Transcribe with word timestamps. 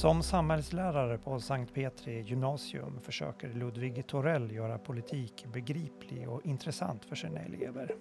Som 0.00 0.22
samhällslärare 0.22 1.18
på 1.18 1.40
Sankt 1.40 1.74
Petri 1.74 2.20
gymnasium 2.20 3.00
försöker 3.00 3.48
Ludvig 3.48 4.06
Torell 4.06 4.52
göra 4.52 4.78
politik 4.78 5.46
begriplig 5.52 6.28
och 6.28 6.46
intressant 6.46 7.04
för 7.04 7.16
sina 7.16 7.40
elever. 7.40 7.94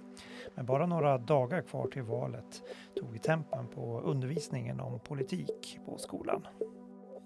Med 0.55 0.65
bara 0.65 0.85
några 0.85 1.17
dagar 1.17 1.61
kvar 1.61 1.87
till 1.87 2.01
valet 2.01 2.61
tog 2.99 3.21
tempen 3.21 3.67
på 3.67 4.01
undervisningen 4.01 4.79
om 4.79 4.99
politik 4.99 5.79
på 5.85 5.97
skolan. 5.97 6.47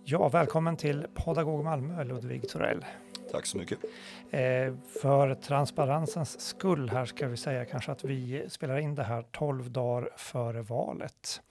Ja, 0.04 0.30
välkommen 0.30 0.78
till 0.78 1.06
Pedagog 1.14 1.64
Malmö, 1.64 2.04
Ludvig 2.04 2.50
Torell. 2.50 2.86
Tack 3.32 3.46
så 3.46 3.58
mycket. 3.58 3.80
Eh, 4.30 4.74
för 5.02 5.36
transparensens 5.36 6.42
skull 6.42 6.90
här 6.90 7.06
ska 7.06 7.28
vi 7.28 7.38
säga 7.38 7.66
kanske 7.66 7.92
att 7.92 8.04
vi 8.04 8.50
spelar 8.50 8.78
in 8.78 8.96
det 8.96 9.04
här 9.04 9.22
12 9.32 9.72
dagar 9.72 10.10
före 10.18 10.62
valet. 10.62 11.42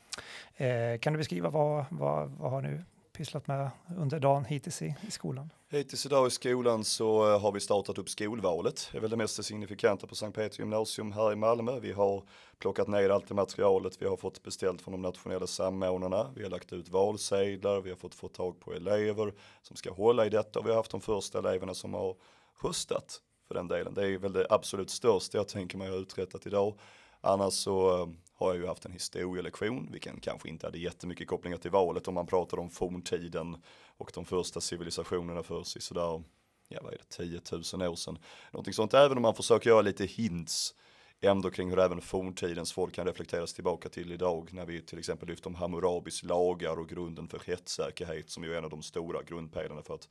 Eh, 0.56 0.98
kan 1.00 1.12
du 1.12 1.16
beskriva 1.16 1.50
vad, 1.50 1.84
vad, 1.90 2.30
vad 2.30 2.50
har 2.50 2.62
nu 2.62 2.84
pysslat 3.12 3.46
med 3.46 3.70
under 3.98 4.20
dagen 4.20 4.44
hittills 4.44 4.82
i, 4.82 4.94
i 5.08 5.10
skolan? 5.10 5.50
Hittills 5.70 6.06
idag 6.06 6.26
i 6.26 6.30
skolan 6.30 6.84
så 6.84 7.32
eh, 7.32 7.40
har 7.40 7.52
vi 7.52 7.60
startat 7.60 7.98
upp 7.98 8.08
skolvalet. 8.08 8.88
Det 8.92 8.98
är 8.98 9.00
väl 9.00 9.10
det 9.10 9.16
mest 9.16 9.44
signifikanta 9.44 10.06
på 10.06 10.14
Sankt 10.14 10.36
Petri 10.36 10.62
gymnasium 10.62 11.12
här 11.12 11.32
i 11.32 11.36
Malmö. 11.36 11.80
Vi 11.80 11.92
har 11.92 12.22
plockat 12.58 12.88
ner 12.88 13.10
allt 13.10 13.28
det 13.28 13.34
materialet 13.34 14.02
vi 14.02 14.06
har 14.06 14.16
fått 14.16 14.42
beställt 14.42 14.82
från 14.82 14.92
de 14.92 15.02
nationella 15.02 15.46
samordnarna. 15.46 16.32
Vi 16.36 16.42
har 16.42 16.50
lagt 16.50 16.72
ut 16.72 16.88
valsedlar, 16.88 17.80
vi 17.80 17.90
har 17.90 17.96
fått 17.96 18.14
få 18.14 18.28
tag 18.28 18.60
på 18.60 18.72
elever 18.72 19.34
som 19.62 19.76
ska 19.76 19.92
hålla 19.92 20.26
i 20.26 20.30
detta 20.30 20.58
och 20.58 20.66
vi 20.66 20.70
har 20.70 20.76
haft 20.76 20.90
de 20.90 21.00
första 21.00 21.38
eleverna 21.38 21.74
som 21.74 21.94
har 21.94 22.16
röstat 22.62 23.20
för 23.48 23.54
den 23.54 23.68
delen. 23.68 23.94
Det 23.94 24.08
är 24.08 24.18
väl 24.18 24.32
det 24.32 24.46
absolut 24.50 24.90
största 24.90 25.38
jag 25.38 25.48
tänker 25.48 25.78
mig 25.78 25.88
har 25.88 25.96
uträttat 25.96 26.46
idag. 26.46 26.78
Annars 27.24 27.54
så 27.54 28.02
eh, 28.02 28.08
har 28.34 28.48
jag 28.48 28.56
ju 28.56 28.66
haft 28.66 28.84
en 28.84 28.92
historielektion, 28.92 29.88
vilken 29.92 30.20
kanske 30.20 30.48
inte 30.48 30.66
hade 30.66 30.78
jättemycket 30.78 31.28
kopplingar 31.28 31.58
till 31.58 31.70
valet 31.70 32.08
om 32.08 32.14
man 32.14 32.26
pratar 32.26 32.58
om 32.58 32.70
forntiden 32.70 33.56
och 33.96 34.10
de 34.14 34.24
första 34.24 34.60
civilisationerna 34.60 35.42
för 35.42 35.62
sig 35.62 35.82
sådär, 35.82 36.22
ja 36.68 36.80
vad 36.82 36.92
är 36.92 36.98
det, 36.98 37.16
10 37.16 37.40
000 37.78 37.90
år 37.90 37.96
sedan. 37.96 38.18
Någonting 38.52 38.74
sånt, 38.74 38.94
även 38.94 39.16
om 39.16 39.22
man 39.22 39.34
försöker 39.34 39.70
göra 39.70 39.82
lite 39.82 40.06
hints 40.06 40.74
ändå 41.20 41.50
kring 41.50 41.70
hur 41.70 41.78
även 41.78 42.00
forntidens 42.00 42.72
folk 42.72 42.94
kan 42.94 43.06
reflekteras 43.06 43.54
tillbaka 43.54 43.88
till 43.88 44.12
idag 44.12 44.48
när 44.52 44.66
vi 44.66 44.82
till 44.82 44.98
exempel 44.98 45.28
lyfter 45.28 45.48
om 45.48 45.54
Hammurabis 45.54 46.22
lagar 46.22 46.78
och 46.78 46.88
grunden 46.88 47.28
för 47.28 47.38
rättssäkerhet 47.38 48.30
som 48.30 48.44
ju 48.44 48.54
är 48.54 48.58
en 48.58 48.64
av 48.64 48.70
de 48.70 48.82
stora 48.82 49.22
grundpelarna 49.22 49.82
för 49.82 49.94
att 49.94 50.08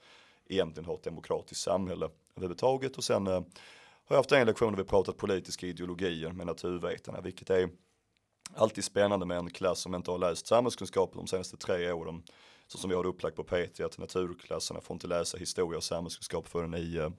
egentligen 0.47 0.85
ha 0.85 0.95
ett 0.95 1.03
demokratiskt 1.03 1.63
samhälle 1.63 2.09
överhuvudtaget 2.35 2.97
och 2.97 3.03
sen 3.03 3.27
eh, 3.27 3.41
har 4.05 4.15
jag 4.15 4.19
haft 4.19 4.31
en 4.31 4.47
lektion 4.47 4.73
där 4.73 4.83
vi 4.83 4.89
pratat 4.89 5.17
politiska 5.17 5.67
ideologier 5.67 6.31
med 6.31 6.47
naturvetarna 6.47 7.21
vilket 7.21 7.49
är 7.49 7.69
alltid 8.55 8.83
spännande 8.83 9.25
med 9.25 9.37
en 9.37 9.49
klass 9.49 9.79
som 9.79 9.95
inte 9.95 10.11
har 10.11 10.17
läst 10.17 10.47
samhällskunskap 10.47 11.13
de 11.13 11.27
senaste 11.27 11.57
tre 11.57 11.91
åren. 11.91 12.23
Så 12.67 12.77
som 12.77 12.89
vi 12.89 12.95
har 12.95 13.03
det 13.03 13.09
upplagt 13.09 13.35
på 13.35 13.43
PT 13.43 13.79
att 13.79 13.97
naturklasserna 13.97 14.81
får 14.81 14.93
inte 14.93 15.07
läsa 15.07 15.37
historia 15.37 15.77
och 15.77 15.83
samhällskunskap 15.83 16.47
förrän 16.47 16.73
i 16.73 16.95
eh, 16.95 17.09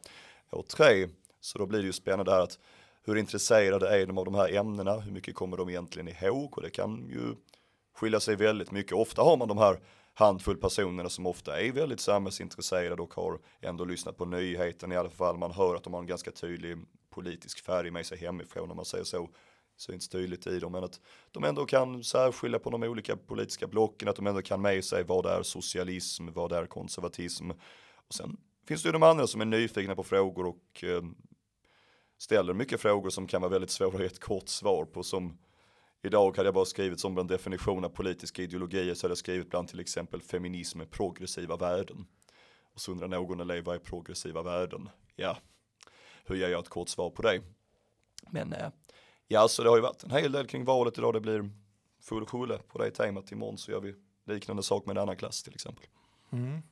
år 0.51 0.63
tre. 0.63 1.09
Så 1.41 1.59
då 1.59 1.67
blir 1.67 1.79
det 1.79 1.87
ju 1.87 1.93
spännande 1.93 2.33
här 2.33 2.41
att 2.41 2.59
hur 3.05 3.17
intresserade 3.17 4.01
är 4.01 4.07
de 4.07 4.19
av 4.19 4.25
de 4.25 4.35
här 4.35 4.55
ämnena? 4.55 5.01
Hur 5.01 5.13
mycket 5.13 5.35
kommer 5.35 5.57
de 5.57 5.69
egentligen 5.69 6.09
ihåg? 6.09 6.57
Och 6.57 6.63
det 6.63 6.71
kan 6.71 7.09
ju 7.11 7.35
skilja 7.95 8.21
sig 8.21 8.37
väldigt 8.37 8.71
mycket. 8.71 8.93
Ofta 8.93 9.23
har 9.23 9.37
man 9.37 9.49
de 9.49 9.59
här 9.59 9.81
handfull 10.15 10.57
personerna 10.57 11.09
som 11.09 11.27
ofta 11.27 11.61
är 11.61 11.73
väldigt 11.73 12.01
samhällsintresserade 12.01 13.03
och 13.03 13.15
har 13.15 13.39
ändå 13.61 13.85
lyssnat 13.85 14.17
på 14.17 14.25
nyheten 14.25 14.93
i 14.93 14.97
alla 14.97 15.11
fall. 15.11 15.39
Man 15.39 15.53
hör 15.53 15.75
att 15.75 15.85
de 15.85 15.93
har 15.93 16.01
en 16.01 16.07
ganska 16.07 16.31
tydlig 16.31 16.79
politisk 17.11 17.65
färg 17.65 17.91
med 17.91 18.07
sig 18.07 18.19
hemifrån 18.19 18.71
om 18.71 18.77
man 18.77 18.85
säger 18.85 19.05
så 19.05 19.31
syns 19.77 20.09
tydligt 20.09 20.47
i 20.47 20.59
dem, 20.59 20.73
men 20.73 20.85
att 20.85 21.01
de 21.31 21.45
ändå 21.45 21.67
kan 21.67 22.05
särskilja 22.05 22.59
på 22.59 22.71
de 22.71 22.83
olika 22.83 23.17
politiska 23.17 23.67
blocken, 23.67 24.09
att 24.09 24.17
de 24.17 24.27
ändå 24.27 24.43
kan 24.43 24.61
med 24.61 24.85
sig 24.85 25.05
vad 25.05 25.27
är 25.27 25.43
socialism, 25.43 26.29
vad 26.33 26.53
är 26.53 26.67
konservatism. 26.67 27.51
Och 27.95 28.15
sen 28.15 28.37
finns 28.69 28.83
det 28.83 28.89
ju 28.89 28.93
de 28.93 29.03
andra 29.03 29.27
som 29.27 29.41
är 29.41 29.45
nyfikna 29.45 29.95
på 29.95 30.03
frågor 30.03 30.47
och 30.47 30.85
eh, 30.85 31.03
ställer 32.19 32.55
mycket 32.55 32.81
frågor 32.81 33.11
som 33.11 33.27
kan 33.27 33.41
vara 33.41 33.53
väldigt 33.53 33.71
svåra 33.71 33.95
att 33.95 34.01
ge 34.01 34.07
ett 34.07 34.21
kort 34.21 34.49
svar 34.49 34.85
på 34.85 35.03
som 35.03 35.39
Idag 36.03 36.37
hade 36.37 36.47
jag 36.47 36.55
bara 36.55 36.65
skrivit 36.65 37.01
som 37.01 37.19
en 37.19 37.27
definition 37.27 37.85
av 37.85 37.89
politiska 37.89 38.43
ideologier 38.43 38.95
så 38.95 39.07
hade 39.07 39.11
jag 39.11 39.19
skrivit 39.19 39.51
bland 39.51 39.69
till 39.69 39.81
exempel 39.81 40.23
feminism 40.23 40.79
med 40.79 40.91
progressiva 40.91 41.57
värden. 41.57 42.07
Och 42.75 42.81
så 42.81 42.93
undrar 42.93 43.09
någon 43.09 43.41
elev 43.41 43.65
vad 43.65 43.75
är 43.75 43.81
progressiva 43.81 44.43
värden? 44.43 44.89
Ja, 45.17 45.37
hur 46.25 46.37
ger 46.37 46.49
jag 46.49 46.61
ett 46.61 46.69
kort 46.69 46.89
svar 46.89 47.11
på 47.11 47.23
det? 47.23 47.43
Men 48.31 48.53
eh, 48.53 48.69
Ja, 49.33 49.49
så 49.49 49.63
det 49.63 49.69
har 49.69 49.77
ju 49.77 49.83
varit 49.83 50.03
en 50.03 50.11
hel 50.11 50.33
del 50.33 50.47
kring 50.47 50.65
valet 50.65 50.99
idag. 50.99 51.15
Det 51.15 51.21
blir 51.21 51.51
full 52.01 52.25
rulle 52.25 52.59
på 52.59 52.79
det 52.79 52.91
temat. 52.91 53.33
Imorgon 53.33 53.59
så 53.59 53.71
gör 53.71 53.81
vi 53.81 53.95
liknande 54.27 54.63
sak 54.63 54.87
med 54.87 54.97
en 54.97 55.03
annan 55.03 55.17
klass 55.17 55.43
till 55.43 55.55
exempel. 55.55 55.85
Mm. 56.33 56.63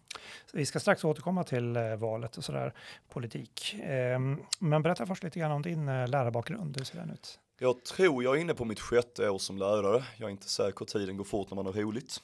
Vi 0.52 0.66
ska 0.66 0.80
strax 0.80 1.04
återkomma 1.04 1.44
till 1.44 1.76
eh, 1.76 1.96
valet 1.96 2.36
och 2.36 2.44
sådär, 2.44 2.74
politik. 3.08 3.74
Eh, 3.74 4.18
men 4.58 4.82
berätta 4.82 5.06
först 5.06 5.22
lite 5.22 5.38
grann 5.38 5.52
om 5.52 5.62
din 5.62 5.88
eh, 5.88 6.08
lärarbakgrund. 6.08 6.76
Hur 6.76 6.84
ser 6.84 6.98
den 6.98 7.10
ut? 7.10 7.38
Jag 7.62 7.84
tror 7.84 8.24
jag 8.24 8.36
är 8.36 8.40
inne 8.40 8.54
på 8.54 8.64
mitt 8.64 8.80
sjätte 8.80 9.30
år 9.30 9.38
som 9.38 9.58
lärare. 9.58 10.04
Jag 10.16 10.26
är 10.26 10.30
inte 10.30 10.48
säker, 10.48 10.84
tiden 10.84 11.16
går 11.16 11.24
fort 11.24 11.50
när 11.50 11.56
man 11.56 11.66
har 11.66 11.72
roligt. 11.72 12.20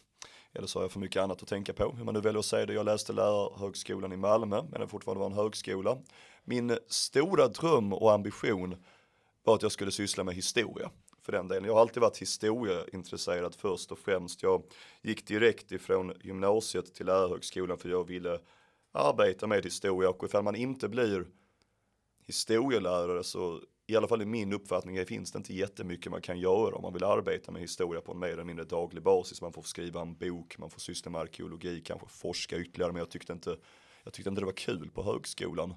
Eller 0.53 0.67
så 0.67 0.79
har 0.79 0.85
jag 0.85 0.93
för 0.93 1.01
mycket 1.01 1.23
annat 1.23 1.43
att 1.43 1.49
tänka 1.49 1.73
på. 1.73 1.93
Hur 1.97 2.05
man 2.05 2.15
nu 2.15 2.21
väljer 2.21 2.39
att 2.39 2.45
säga 2.45 2.67
det. 2.67 2.73
Jag 2.73 2.85
läste 2.85 3.13
lärarhögskolan 3.13 4.13
i 4.13 4.17
Malmö, 4.17 4.63
men 4.71 4.81
det 4.81 4.89
fortfarande 4.89 5.21
var 5.21 5.27
en 5.27 5.37
högskola. 5.37 5.99
Min 6.45 6.79
stora 6.89 7.49
dröm 7.49 7.93
och 7.93 8.13
ambition 8.13 8.77
var 9.45 9.55
att 9.55 9.63
jag 9.63 9.73
skulle 9.73 9.91
syssla 9.91 10.25
med 10.25 10.35
historia 10.35 10.91
för 11.23 11.33
den 11.33 11.49
delen. 11.49 11.65
Jag 11.65 11.75
har 11.75 11.81
alltid 11.81 12.01
varit 12.01 12.19
historieintresserad 12.19 13.55
först 13.55 13.93
och 13.93 13.99
främst. 13.99 14.43
Jag 14.43 14.63
gick 15.03 15.27
direkt 15.27 15.73
ifrån 15.73 16.13
gymnasiet 16.21 16.95
till 16.95 17.07
lärarhögskolan 17.07 17.79
för 17.79 17.89
jag 17.89 18.05
ville 18.05 18.41
arbeta 18.93 19.47
med 19.47 19.65
historia 19.65 20.11
och 20.11 20.25
ifall 20.25 20.45
man 20.45 20.57
inte 20.57 20.89
blir 20.89 21.27
historielärare 22.27 23.25
så 23.25 23.61
i 23.87 23.97
alla 23.97 24.09
fall 24.09 24.23
i 24.23 24.27
min 24.27 24.53
uppfattning 24.53 25.07
finns 25.07 25.33
det 25.33 25.37
inte 25.37 25.55
jättemycket 25.55 26.13
man 26.13 26.21
kan 26.21 26.39
göra 26.39 26.77
om 26.77 26.83
man 26.83 26.93
vill 26.93 27.05
arbeta 27.05 27.53
med 27.53 27.63
historia 27.63 28.01
på 28.01 28.13
en 28.13 28.19
mer 28.19 28.29
eller 28.29 28.45
mindre 28.45 28.65
daglig 28.65 29.03
basis. 29.03 29.43
Man 29.43 29.53
får 29.53 29.63
skriva 29.63 30.01
en 30.01 30.17
bok, 30.17 30.59
man 30.59 30.71
får 30.71 30.81
syssla 30.81 31.11
med 31.11 31.21
arkeologi, 31.21 31.81
kanske 31.81 32.07
forska 32.09 32.57
ytterligare 32.57 32.93
men 32.93 32.99
jag 32.99 33.11
tyckte 33.11 33.33
inte, 33.33 33.57
jag 34.05 34.13
tyckte 34.13 34.29
inte 34.29 34.41
det 34.41 34.47
var 34.47 34.53
kul 34.53 34.91
på 34.91 35.03
högskolan 35.03 35.75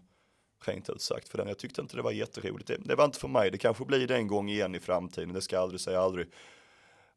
rent 0.65 0.89
ut 0.89 1.01
sagt 1.01 1.29
för 1.29 1.37
den. 1.37 1.47
Jag 1.47 1.57
tyckte 1.57 1.81
inte 1.81 1.95
det 1.95 2.01
var 2.01 2.11
jätteroligt. 2.11 2.67
Det, 2.67 2.77
det 2.77 2.95
var 2.95 3.05
inte 3.05 3.19
för 3.19 3.27
mig. 3.27 3.51
Det 3.51 3.57
kanske 3.57 3.85
blir 3.85 4.07
det 4.07 4.15
en 4.15 4.27
gång 4.27 4.49
igen 4.49 4.75
i 4.75 4.79
framtiden. 4.79 5.33
Det 5.33 5.41
ska 5.41 5.55
jag 5.55 5.63
aldrig 5.63 5.81
säga 5.81 6.01
aldrig. 6.01 6.27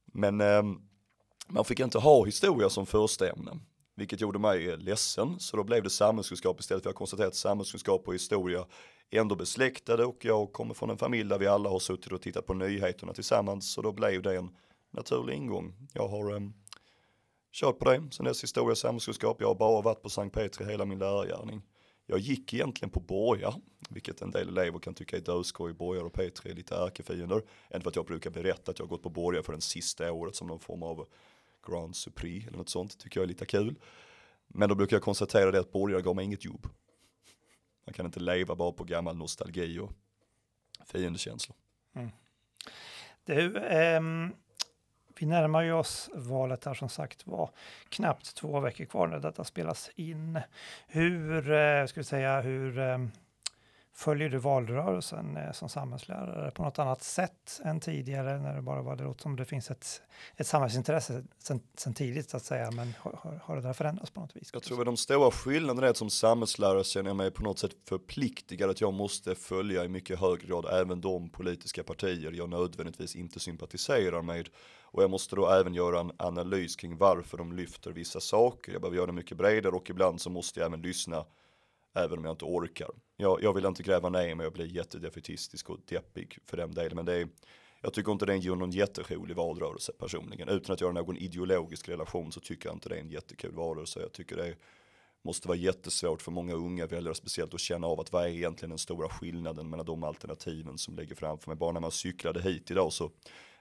Men 0.05 0.41
eh, 0.41 0.63
man 1.49 1.65
fick 1.65 1.81
inte 1.81 1.99
ha 1.99 2.25
historia 2.25 2.71
som 2.71 2.87
första 2.87 3.31
ämne. 3.31 3.59
Vilket 3.95 4.21
gjorde 4.21 4.39
mig 4.39 4.71
eh, 4.71 4.79
ledsen. 4.79 5.41
Så 5.41 5.57
då 5.57 5.65
blev 5.65 5.83
det 5.83 5.91
samhällskunskap 5.91 6.61
istället. 6.61 6.83
för 6.83 6.91
att 6.91 6.97
konstaterade 6.97 7.29
att 7.29 7.35
samhällskunskap 7.35 8.09
och 8.09 8.15
historia 8.15 8.67
är 9.11 9.21
ändå 9.21 9.37
besläktade. 9.37 10.05
Och 10.05 10.25
jag 10.25 10.53
kommer 10.53 10.75
från 10.75 10.91
en 10.91 10.99
familj 10.99 11.29
där 11.29 11.39
vi 11.39 11.47
alla 11.47 11.71
har 11.71 11.79
suttit 11.79 12.13
och 12.13 12.23
tittat 12.23 12.47
på 12.47 12.55
nyheterna 12.55 13.13
tillsammans. 13.13 13.73
Så 13.73 13.83
då 13.83 13.93
blev 13.93 14.23
det 14.23 14.37
en 14.37 14.51
naturlig 14.91 15.35
ingång. 15.35 15.75
Jag 15.93 16.09
har 16.09 16.35
eh, 16.35 16.41
kört 17.53 17.79
på 17.79 17.85
det. 17.85 18.03
Sen 18.13 18.25
dess 18.25 18.43
historia 18.43 18.71
och 18.71 18.79
samhällskunskap. 18.79 19.41
Jag 19.41 19.49
har 19.49 19.55
bara 19.55 19.83
varit 19.83 20.03
på 20.03 20.09
Sankt 20.09 20.35
Petri 20.35 20.65
hela 20.65 20.85
min 20.85 20.99
lärargärning. 20.99 21.63
Jag 22.07 22.19
gick 22.19 22.55
egentligen 22.55 22.91
på 22.91 23.01
borgar, 23.01 23.55
vilket 23.89 24.23
en 24.23 24.31
del 24.31 24.49
elever 24.49 24.79
kan 24.79 24.95
tycka 24.95 25.17
är 25.17 25.21
döskoj. 25.21 25.73
Borgar 25.73 26.03
och 26.03 26.13
Petri 26.13 26.51
är 26.51 26.55
lite 26.55 26.77
ärkefiender. 26.77 27.43
Än 27.71 27.81
för 27.81 27.91
att 27.91 27.97
jag 27.97 28.07
brukar 28.07 28.31
berätta 28.31 28.71
att 28.71 28.79
jag 28.79 28.87
har 28.87 28.89
gått 28.89 29.03
på 29.03 29.11
borgar 29.11 29.43
för 29.43 29.53
den 29.53 29.61
sista 29.61 30.13
året 30.13 30.37
som 30.37 30.49
någon 30.49 30.61
form 30.61 30.83
av 30.83 31.07
Grand 31.67 31.97
Supri 31.97 32.45
eller 32.47 32.59
något 32.59 32.69
sånt. 32.69 32.99
Tycker 32.99 33.21
jag 33.21 33.25
är 33.25 33.29
lite 33.29 33.47
kul. 33.47 33.75
Men 34.49 34.69
då 34.69 34.75
brukar 34.75 34.97
jag 34.97 35.03
konstatera 35.03 35.51
det 35.51 35.61
att 35.61 35.73
borgare 35.73 36.03
gav 36.03 36.17
mig 36.17 36.25
inget 36.25 36.45
jobb. 36.45 36.67
Man 37.87 37.93
kan 37.95 38.07
inte 38.07 38.21
leva 38.21 38.55
bara 38.55 38.73
på 38.73 38.85
gammal 38.85 39.17
nostalgi 39.17 39.79
och 39.79 39.93
fiendekänslor. 40.87 41.57
Mm. 41.95 42.11
Du, 43.25 43.59
ehm, 43.59 44.33
vi 45.19 45.27
närmar 45.27 45.63
ju 45.63 45.73
oss 45.73 46.11
valet 46.15 46.65
här 46.65 46.75
som 46.75 46.89
sagt 46.89 47.27
var 47.27 47.51
knappt 47.89 48.35
två 48.35 48.61
veckor 48.61 48.85
kvar 48.85 49.07
när 49.07 49.19
detta 49.19 49.45
spelas 49.45 49.91
in. 49.95 50.41
Hur, 50.87 51.53
eh, 51.53 51.87
ska 51.87 52.01
vi 52.01 52.05
säga, 52.05 52.41
hur 52.41 52.79
eh, 52.79 52.99
följer 53.95 54.29
du 54.29 54.39
valrörelsen 54.39 55.37
eh, 55.37 55.53
som 55.53 55.69
samhällslärare 55.69 56.51
på 56.51 56.63
något 56.63 56.79
annat 56.79 57.03
sätt 57.03 57.61
än 57.65 57.81
tidigare 57.81 58.39
när 58.39 58.55
det 58.55 58.63
bara 58.63 58.83
var 58.83 58.97
det 58.97 59.05
låter 59.05 59.23
som 59.23 59.37
det 59.37 59.45
finns 59.45 59.71
ett, 59.71 60.03
ett 60.37 60.47
samhällsintresse 60.47 61.25
sen, 61.39 61.61
sen 61.77 61.95
tidigt 61.95 62.31
så 62.31 62.37
att 62.37 62.45
säga, 62.45 62.71
men 62.71 62.95
har, 62.99 63.41
har 63.45 63.57
det 63.57 63.63
där 63.63 63.73
förändrats 63.73 64.11
på 64.11 64.21
något 64.21 64.37
vis? 64.37 64.51
Jag 64.53 64.63
tror 64.63 64.81
att 64.81 64.87
de 64.87 64.97
stora 64.97 65.31
skillnaderna 65.31 65.87
är 65.87 65.91
att 65.91 65.97
som 65.97 66.11
samhällslärare 66.11 66.85
känner 66.85 67.11
jag 67.11 67.17
mig 67.17 67.31
på 67.31 67.43
något 67.43 67.59
sätt 67.59 67.73
förpliktigad 67.89 68.71
att 68.71 68.81
jag 68.81 68.93
måste 68.93 69.35
följa 69.35 69.85
i 69.85 69.89
mycket 69.89 70.21
högre 70.21 70.47
grad 70.47 70.67
även 70.73 71.01
de 71.01 71.31
politiska 71.31 71.83
partier 71.83 72.33
jag 72.33 72.49
nödvändigtvis 72.49 73.17
inte 73.17 73.41
sympatiserar 73.41 74.23
med 74.23 74.49
och 74.83 75.03
jag 75.03 75.11
måste 75.11 75.37
då 75.37 75.49
även 75.49 75.75
göra 75.75 76.01
en 76.01 76.13
analys 76.17 76.77
kring 76.77 76.97
varför 76.97 77.39
de 77.39 77.53
lyfter 77.53 77.91
vissa 77.91 78.21
saker. 78.21 78.73
Jag 78.73 78.81
behöver 78.81 78.97
göra 78.97 79.07
det 79.07 79.13
mycket 79.13 79.37
bredare 79.37 79.73
och 79.73 79.91
ibland 79.91 80.21
så 80.21 80.31
måste 80.31 80.61
jag 80.61 80.67
även 80.67 80.83
lyssna 80.83 81.25
även 81.95 82.19
om 82.19 82.25
jag 82.25 82.33
inte 82.33 82.45
orkar. 82.45 82.91
Jag, 83.17 83.43
jag 83.43 83.55
vill 83.55 83.65
inte 83.65 83.83
gräva 83.83 84.09
ner 84.09 84.35
mig 84.35 84.47
och 84.47 84.53
bli 84.53 84.75
jättedefetistisk 84.75 85.71
och 85.71 85.79
deppig 85.89 86.39
för 86.47 86.57
den 86.57 86.75
delen, 86.75 86.97
men 86.97 87.05
det 87.05 87.15
är, 87.15 87.29
Jag 87.81 87.93
tycker 87.93 88.13
inte 88.13 88.27
det 88.27 88.35
är 88.35 88.57
någon 88.57 88.71
jätterolig 88.71 89.37
valrörelse 89.37 89.93
personligen. 89.99 90.49
Utan 90.49 90.75
att 90.75 90.81
göra 90.81 90.93
någon 90.93 91.17
ideologisk 91.17 91.89
relation 91.89 92.33
så 92.33 92.41
tycker 92.41 92.69
jag 92.69 92.77
inte 92.77 92.89
det 92.89 92.97
är 92.97 93.01
en 93.01 93.11
jättekul 93.11 93.55
valrörelse. 93.55 94.01
Jag 94.01 94.13
tycker 94.13 94.37
det 94.37 94.55
måste 95.23 95.49
vara 95.49 95.59
jättesvårt 95.59 96.23
för 96.23 96.31
många 96.31 96.55
unga 96.55 96.87
väljare 96.87 97.15
speciellt 97.15 97.55
att 97.55 97.61
känna 97.61 97.87
av 97.87 98.01
att 98.01 98.13
vad 98.13 98.25
är 98.25 98.29
egentligen 98.29 98.71
den 98.71 98.79
stora 98.79 99.09
skillnaden 99.09 99.71
mellan 99.71 99.87
de 99.87 100.05
alternativen 100.05 100.79
som 100.79 100.97
ligger 100.97 101.15
framför 101.15 101.51
mig. 101.51 101.57
Bara 101.57 101.73
när 101.73 101.81
man 101.81 101.91
cyklade 101.91 102.43
hit 102.43 102.71
idag 102.71 102.93
så 102.93 103.11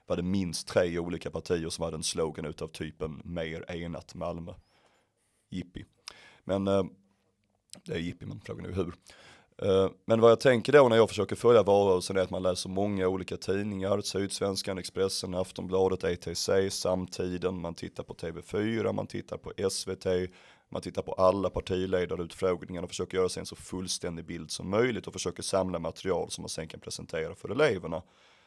var 0.05 0.15
det 0.15 0.23
minst 0.23 0.67
tre 0.67 0.99
olika 0.99 1.31
partier 1.31 1.69
som 1.69 1.83
hade 1.83 1.95
en 1.95 2.03
slogan 2.03 2.45
utav 2.45 2.67
typen 2.67 3.21
mer 3.25 3.71
enat 3.71 4.15
Malmö. 4.15 4.53
Jippi. 5.49 5.85
Men 6.43 6.67
eh, 6.67 6.83
det 7.83 7.93
är 7.93 7.97
jippi 7.97 8.25
men 8.25 8.41
frågan 8.41 8.65
är 8.65 8.71
hur. 8.71 8.93
Eh, 9.61 9.89
men 10.05 10.21
vad 10.21 10.31
jag 10.31 10.39
tänker 10.39 10.73
då 10.73 10.89
när 10.89 10.95
jag 10.95 11.09
försöker 11.09 11.35
följa 11.35 11.63
valrörelsen 11.63 12.17
är 12.17 12.21
att 12.21 12.29
man 12.29 12.43
läser 12.43 12.69
många 12.69 13.07
olika 13.07 13.37
tidningar, 13.37 14.01
Sydsvenskan, 14.01 14.77
Expressen, 14.77 15.35
Aftonbladet, 15.35 16.03
ETC, 16.03 16.49
Samtiden, 16.69 17.61
man 17.61 17.73
tittar 17.73 18.03
på 18.03 18.13
TV4, 18.13 18.93
man 18.93 19.07
tittar 19.07 19.37
på 19.37 19.51
SVT, 19.69 20.05
man 20.69 20.81
tittar 20.81 21.01
på 21.01 21.13
alla 21.13 21.49
partiledarutfrågningar 21.49 22.83
och 22.83 22.89
försöker 22.89 23.17
göra 23.17 23.29
sig 23.29 23.39
en 23.39 23.45
så 23.45 23.55
fullständig 23.55 24.25
bild 24.25 24.51
som 24.51 24.69
möjligt 24.69 25.07
och 25.07 25.13
försöker 25.13 25.43
samla 25.43 25.79
material 25.79 26.31
som 26.31 26.41
man 26.41 26.49
sen 26.49 26.67
kan 26.67 26.79
presentera 26.79 27.35
för 27.35 27.49
eleverna. 27.49 28.01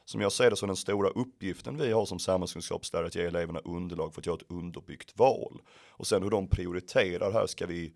Som 0.04 0.20
jag 0.20 0.32
ser 0.32 0.50
det 0.50 0.56
så 0.56 0.66
är 0.66 0.66
den 0.66 0.76
stora 0.76 1.08
uppgiften 1.08 1.76
vi 1.76 1.92
har 1.92 2.06
som 2.06 2.18
samhällskunskapslärare 2.18 3.06
att 3.06 3.14
ge 3.14 3.22
eleverna 3.22 3.60
underlag 3.64 4.14
för 4.14 4.20
att 4.20 4.26
göra 4.26 4.36
ett 4.36 4.50
underbyggt 4.50 5.18
val. 5.18 5.62
Och 5.90 6.06
sen 6.06 6.22
hur 6.22 6.30
de 6.30 6.48
prioriterar 6.48 7.32
här 7.32 7.46
ska 7.46 7.66
vi 7.66 7.92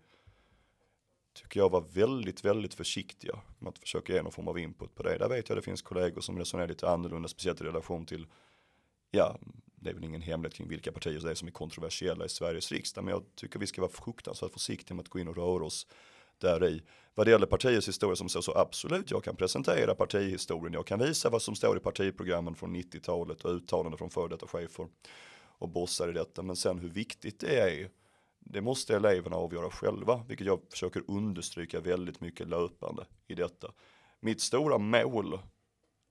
tycker 1.33 1.59
jag 1.59 1.69
var 1.69 1.81
väldigt, 1.81 2.45
väldigt 2.45 2.73
försiktiga 2.73 3.39
med 3.59 3.69
att 3.69 3.79
försöka 3.79 4.13
ge 4.13 4.21
någon 4.21 4.31
form 4.31 4.47
av 4.47 4.59
input 4.59 4.95
på 4.95 5.03
det. 5.03 5.17
Där 5.17 5.29
vet 5.29 5.49
jag 5.49 5.57
det 5.57 5.61
finns 5.61 5.81
kollegor 5.81 6.21
som 6.21 6.37
resonerar 6.37 6.67
lite 6.67 6.89
annorlunda, 6.89 7.27
speciellt 7.29 7.61
i 7.61 7.63
relation 7.63 8.05
till, 8.05 8.27
ja, 9.11 9.37
det 9.75 9.89
är 9.89 9.93
väl 9.93 10.03
ingen 10.03 10.21
hemlighet 10.21 10.53
kring 10.53 10.67
vilka 10.67 10.91
partier 10.91 11.19
det 11.19 11.31
är 11.31 11.35
som 11.35 11.47
är 11.47 11.51
kontroversiella 11.51 12.25
i 12.25 12.29
Sveriges 12.29 12.71
riksdag, 12.71 13.03
men 13.03 13.13
jag 13.13 13.23
tycker 13.35 13.59
vi 13.59 13.67
ska 13.67 13.81
vara 13.81 13.91
fruktansvärt 13.91 14.53
försiktiga 14.53 14.95
med 14.95 15.03
att 15.03 15.09
gå 15.09 15.19
in 15.19 15.27
och 15.27 15.35
röra 15.35 15.65
oss 15.65 15.87
där 16.37 16.65
i. 16.65 16.81
Vad 17.15 17.27
det 17.27 17.31
gäller 17.31 17.45
partiets 17.45 17.87
historia 17.87 18.15
som 18.15 18.29
så, 18.29 18.41
så 18.41 18.57
absolut, 18.57 19.11
jag 19.11 19.23
kan 19.23 19.35
presentera 19.35 19.95
partihistorien, 19.95 20.73
jag 20.73 20.87
kan 20.87 20.99
visa 20.99 21.29
vad 21.29 21.41
som 21.41 21.55
står 21.55 21.77
i 21.77 21.79
partiprogrammen 21.79 22.55
från 22.55 22.75
90-talet 22.75 23.45
och 23.45 23.51
uttalanden 23.51 23.97
från 23.97 24.09
före 24.09 24.27
detta 24.27 24.47
chefer 24.47 24.87
och 25.59 25.69
bossar 25.69 26.09
i 26.09 26.13
detta, 26.13 26.41
men 26.41 26.55
sen 26.55 26.79
hur 26.79 26.89
viktigt 26.89 27.39
det 27.39 27.59
är 27.59 27.89
det 28.51 28.61
måste 28.61 28.95
eleverna 28.95 29.35
avgöra 29.35 29.69
själva, 29.69 30.23
vilket 30.27 30.47
jag 30.47 30.61
försöker 30.69 31.03
understryka 31.07 31.79
väldigt 31.79 32.21
mycket 32.21 32.47
löpande 32.47 33.05
i 33.27 33.35
detta. 33.35 33.71
Mitt 34.19 34.41
stora 34.41 34.77
mål 34.77 35.39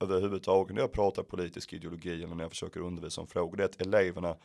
överhuvudtaget 0.00 0.74
när 0.74 0.82
jag 0.82 0.92
pratar 0.92 1.22
politisk 1.22 1.72
ideologi 1.72 2.22
eller 2.22 2.34
när 2.34 2.44
jag 2.44 2.50
försöker 2.50 2.80
undervisa 2.80 3.20
om 3.20 3.26
frågor, 3.26 3.56
det 3.56 3.62
är 3.62 3.68
att 3.68 3.80
eleverna 3.80 4.36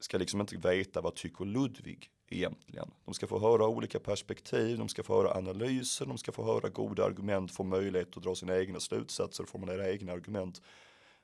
ska 0.00 0.18
liksom 0.18 0.40
inte 0.40 0.56
veta 0.56 1.00
vad 1.00 1.14
tycker 1.14 1.44
Ludvig 1.44 2.10
egentligen. 2.28 2.90
De 3.04 3.14
ska 3.14 3.26
få 3.26 3.38
höra 3.38 3.66
olika 3.66 4.00
perspektiv, 4.00 4.78
de 4.78 4.88
ska 4.88 5.02
få 5.02 5.22
höra 5.22 5.34
analyser, 5.34 6.06
de 6.06 6.18
ska 6.18 6.32
få 6.32 6.44
höra 6.44 6.68
goda 6.68 7.04
argument, 7.04 7.52
få 7.52 7.64
möjlighet 7.64 8.16
att 8.16 8.22
dra 8.22 8.34
sina 8.34 8.58
egna 8.58 8.80
slutsatser, 8.80 9.42
och 9.42 9.48
formulera 9.48 9.90
egna 9.90 10.12
argument. 10.12 10.62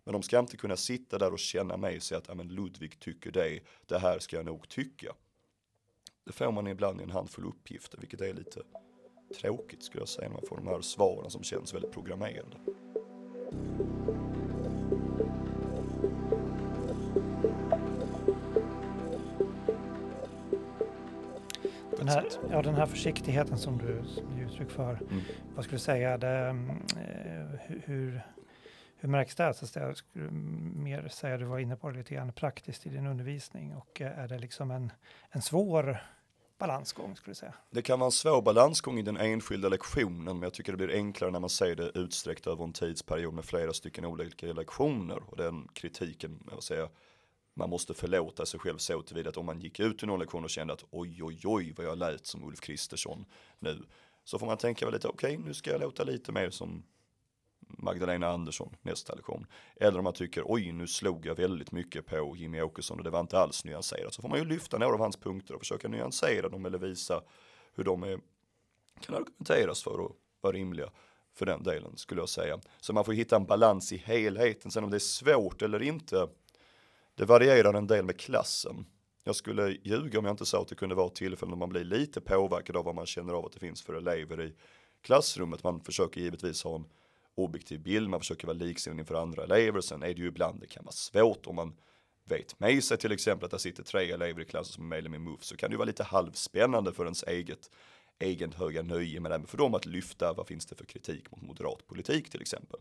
Men 0.05 0.13
de 0.13 0.23
ska 0.23 0.39
inte 0.39 0.57
kunna 0.57 0.77
sitta 0.77 1.19
där 1.19 1.33
och 1.33 1.39
känna 1.39 1.77
med 1.77 2.03
sig 2.03 2.17
att 2.17 2.37
men 2.37 2.49
Ludvig 2.49 3.01
tycker 3.01 3.31
det, 3.31 3.61
det 3.87 3.99
här 3.99 4.19
ska 4.19 4.37
jag 4.37 4.47
nog 4.47 4.69
tycka. 4.69 5.15
Det 6.29 6.35
får 6.35 6.53
man 6.53 6.67
ibland 6.67 7.01
i 7.01 7.05
en 7.05 7.11
handfull 7.11 7.45
uppgifter, 7.45 7.99
vilket 7.99 8.21
är 8.21 8.35
lite 8.35 8.61
tråkigt 9.41 9.83
skulle 9.83 10.01
jag 10.01 10.09
säga 10.09 10.29
när 10.29 10.35
man 10.35 10.47
får 10.49 10.57
de 10.57 10.67
här 10.67 10.81
svaren 10.81 11.31
som 11.31 11.43
känns 11.43 11.75
väldigt 11.75 11.93
programmerade. 11.93 12.57
Den 21.97 22.09
här, 22.09 22.29
ja, 22.51 22.63
den 22.63 22.75
här 22.75 22.87
försiktigheten 22.87 23.59
som 23.59 23.79
du 23.79 24.03
ger 24.37 24.47
uttryck 24.47 24.71
för, 24.71 24.91
mm. 24.91 25.23
vad 25.55 25.65
skulle 25.65 25.77
du 25.77 25.83
säga, 25.83 26.19
det, 26.19 26.47
eh, 26.97 27.77
hur, 27.85 28.23
hur 28.97 29.09
märks 29.09 29.35
det? 29.35 29.55
Så 29.55 29.79
jag 29.79 29.97
skulle 29.97 30.31
mer 30.31 31.09
säga, 31.09 31.37
du 31.37 31.45
var 31.45 31.59
inne 31.59 31.77
på 31.77 31.91
det 31.91 31.99
lite 31.99 32.15
grann 32.15 32.33
praktiskt 32.33 32.87
i 32.87 32.91
din 32.91 33.07
undervisning 33.07 33.75
och 33.75 34.01
eh, 34.01 34.19
är 34.19 34.29
det 34.29 34.39
liksom 34.39 34.71
en, 34.71 34.93
en 35.31 35.43
svår 35.43 35.99
balansgång 36.59 37.17
skulle 37.17 37.31
jag 37.31 37.37
säga. 37.37 37.55
Det 37.71 37.83
kan 37.83 37.99
vara 37.99 38.07
en 38.07 38.13
svår 38.13 38.43
balansgång 38.43 38.99
i 38.99 39.03
den 39.03 39.17
enskilda 39.17 39.69
lektionen 39.69 40.25
men 40.39 40.43
jag 40.43 40.53
tycker 40.53 40.73
det 40.73 40.87
blir 40.87 40.97
enklare 40.97 41.31
när 41.31 41.41
man 41.41 41.51
ser 41.51 41.77
det 41.77 41.91
utsträckt 41.95 42.47
över 42.47 42.65
en 42.65 42.73
tidsperiod 42.73 43.35
med 43.35 43.45
flera 43.45 43.73
stycken 43.73 44.05
olika 44.05 44.47
lektioner 44.47 45.23
och 45.27 45.37
den 45.37 45.69
kritiken, 45.73 46.49
jag 46.51 46.63
säga, 46.63 46.89
man 47.55 47.71
måste 47.71 47.95
förlåta 47.95 48.47
sig 48.47 48.61
själv 48.61 48.79
så 48.79 49.03
tillvida 49.03 49.31
att 49.31 49.37
om 49.37 49.47
man 49.47 49.61
gick 49.61 49.81
ut 49.81 50.03
i 50.03 50.07
någon 50.07 50.21
lektion 50.21 50.45
och 50.45 50.51
kände 50.51 50.73
att 50.73 50.85
oj 50.91 51.23
oj 51.23 51.41
oj 51.45 51.75
vad 51.77 51.87
jag 51.87 51.99
lät 51.99 52.27
som 52.27 52.45
Ulf 52.45 52.61
Kristersson 52.61 53.25
nu 53.59 53.85
så 54.25 54.39
får 54.39 54.47
man 54.47 54.57
tänka 54.57 54.91
lite 54.91 55.09
okej 55.09 55.35
okay, 55.35 55.47
nu 55.47 55.55
ska 55.55 55.71
jag 55.71 55.81
låta 55.81 56.05
lite 56.05 56.33
mer 56.33 56.51
som 56.51 56.83
Magdalena 57.69 58.29
Andersson 58.29 58.77
nästa 58.83 59.15
lektion. 59.15 59.47
Eller 59.77 59.99
om 59.99 60.05
man 60.05 60.13
tycker 60.13 60.43
oj 60.47 60.73
nu 60.73 60.87
slog 60.87 61.27
jag 61.27 61.35
väldigt 61.35 61.73
mycket 61.73 62.07
på 62.07 62.37
Jimmy 62.37 62.61
Åkesson 62.61 62.99
och 62.99 63.05
det 63.05 63.11
var 63.11 63.21
inte 63.21 63.39
alls 63.39 63.65
nyanserat. 63.65 64.15
Så 64.15 64.23
får 64.23 64.29
man 64.29 64.39
ju 64.39 64.45
lyfta 64.45 64.79
några 64.79 64.95
av 64.95 65.01
hans 65.01 65.17
punkter 65.17 65.55
och 65.55 65.61
försöka 65.61 65.89
nyansera 65.89 66.49
dem 66.49 66.67
eller 66.67 66.79
visa 66.79 67.23
hur 67.75 67.85
de 67.85 68.03
är, 68.03 68.21
kan 69.01 69.15
argumenteras 69.15 69.83
för 69.83 70.05
att 70.05 70.13
vara 70.41 70.53
rimliga 70.53 70.91
för 71.35 71.47
den 71.47 71.63
delen 71.63 71.97
skulle 71.97 72.21
jag 72.21 72.29
säga. 72.29 72.61
Så 72.81 72.93
man 72.93 73.05
får 73.05 73.13
hitta 73.13 73.37
en 73.37 73.47
balans 73.47 73.93
i 73.93 73.97
helheten. 73.97 74.71
Sen 74.71 74.85
om 74.85 74.91
det 74.91 74.97
är 74.97 74.99
svårt 74.99 75.63
eller 75.63 75.83
inte, 75.83 76.29
det 77.15 77.25
varierar 77.25 77.75
en 77.75 77.87
del 77.87 78.05
med 78.05 78.21
klassen. 78.21 78.87
Jag 79.25 79.37
skulle 79.37 79.77
ljuga 79.83 80.19
om 80.19 80.25
jag 80.25 80.33
inte 80.33 80.47
sa 80.47 80.63
att 80.63 80.69
det 80.69 80.75
kunde 80.75 80.95
vara 80.95 81.09
tillfällen 81.09 81.51
då 81.51 81.57
man 81.57 81.69
blir 81.69 81.85
lite 81.85 82.21
påverkad 82.21 82.77
av 82.77 82.85
vad 82.85 82.95
man 82.95 83.07
känner 83.07 83.33
av 83.33 83.47
att 83.47 83.53
det 83.53 83.59
finns 83.59 83.83
för 83.83 83.95
elever 83.95 84.43
i 84.43 84.55
klassrummet. 85.03 85.65
Man 85.65 85.81
försöker 85.81 86.21
givetvis 86.21 86.65
ha 86.65 86.75
en 86.75 86.85
objektiv 87.39 87.81
bild, 87.81 88.09
man 88.09 88.21
försöker 88.21 88.47
vara 88.47 88.57
liksinnig 88.57 89.01
inför 89.01 89.15
andra 89.15 89.45
elever. 89.45 89.81
Sen 89.81 90.03
är 90.03 90.07
det 90.07 90.21
ju 90.21 90.27
ibland 90.27 90.61
det 90.61 90.67
kan 90.67 90.85
vara 90.85 90.93
svårt 90.93 91.47
om 91.47 91.57
man 91.57 91.77
vet 92.25 92.61
med 92.61 92.85
sig 92.85 92.99
till 92.99 93.13
exempel 93.13 93.45
att 93.45 93.51
det 93.51 93.59
sitter 93.59 93.83
tre 93.83 94.11
elever 94.11 94.41
i 94.41 94.45
klassen 94.45 94.73
som 94.73 94.85
är 94.85 94.97
medlem 94.97 95.15
i 95.15 95.19
MUF 95.19 95.45
så 95.45 95.57
kan 95.57 95.71
det 95.71 95.75
ju 95.75 95.79
vara 95.79 95.87
lite 95.87 96.05
halvspännande 96.05 96.93
för 96.93 97.05
ens 97.05 97.23
eget 97.23 97.71
egen 98.19 98.53
höga 98.53 98.83
nöje 98.83 99.21
men 99.21 99.33
även 99.33 99.47
för 99.47 99.59
dem 99.59 99.75
att 99.75 99.87
lyfta 99.87 100.33
vad 100.33 100.47
finns 100.47 100.67
det 100.67 100.75
för 100.75 100.85
kritik 100.85 101.31
mot 101.31 101.43
moderat 101.43 101.87
politik 101.87 102.31
till 102.31 102.41
exempel. 102.41 102.81